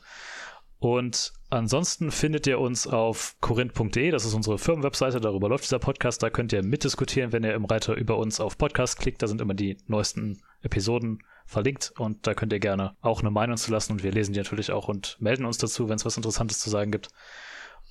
[0.79, 6.23] Und ansonsten findet ihr uns auf korinth.de, das ist unsere Firmenwebseite, darüber läuft dieser Podcast,
[6.23, 9.41] da könnt ihr mitdiskutieren, wenn ihr im Reiter über uns auf Podcast klickt, da sind
[9.41, 13.93] immer die neuesten Episoden verlinkt und da könnt ihr gerne auch eine Meinung zu lassen
[13.93, 16.69] und wir lesen die natürlich auch und melden uns dazu, wenn es was Interessantes zu
[16.69, 17.09] sagen gibt.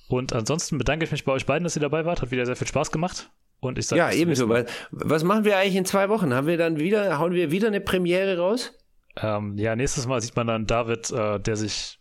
[0.08, 2.54] Und ansonsten bedanke ich mich bei euch beiden, dass ihr dabei wart, hat wieder sehr
[2.54, 3.30] viel Spaß gemacht.
[3.58, 4.48] Und ich sage Ja, ebenso.
[4.90, 6.32] Was machen wir eigentlich in zwei Wochen?
[6.32, 8.72] Haben wir dann wieder, hauen wir wieder eine Premiere raus?
[9.16, 11.95] Ähm, ja, nächstes Mal sieht man dann David, äh, der sich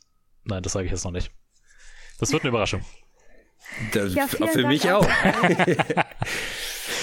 [0.45, 1.31] Nein, das sage ich jetzt noch nicht.
[2.19, 2.81] Das wird eine Überraschung.
[3.93, 5.05] Das, ja, für Dank mich auch.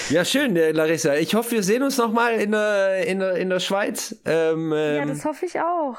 [0.09, 1.15] ja, schön, äh, Larissa.
[1.15, 4.15] Ich hoffe, wir sehen uns nochmal in der, in, der, in der Schweiz.
[4.25, 5.97] Ähm, ja, ähm, das hoffe ich auch.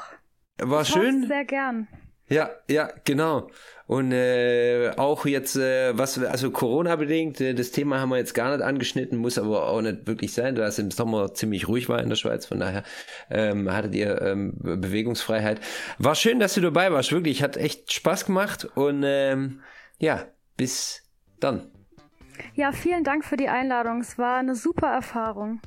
[0.57, 1.27] War ich schön.
[1.27, 1.87] Sehr gern.
[2.27, 3.49] Ja, ja, genau.
[3.87, 8.49] Und äh, auch jetzt, äh, was, also Corona-bedingt, äh, das Thema haben wir jetzt gar
[8.49, 12.01] nicht angeschnitten, muss aber auch nicht wirklich sein, da es im Sommer ziemlich ruhig war
[12.01, 12.81] in der Schweiz, von daher
[13.29, 15.59] ähm, hattet ihr ähm, Bewegungsfreiheit.
[15.99, 19.61] War schön, dass du dabei warst, wirklich, hat echt Spaß gemacht und ähm,
[19.99, 20.25] ja,
[20.57, 21.03] bis
[21.39, 21.69] dann.
[22.55, 25.61] Ja, vielen Dank für die Einladung, es war eine super Erfahrung.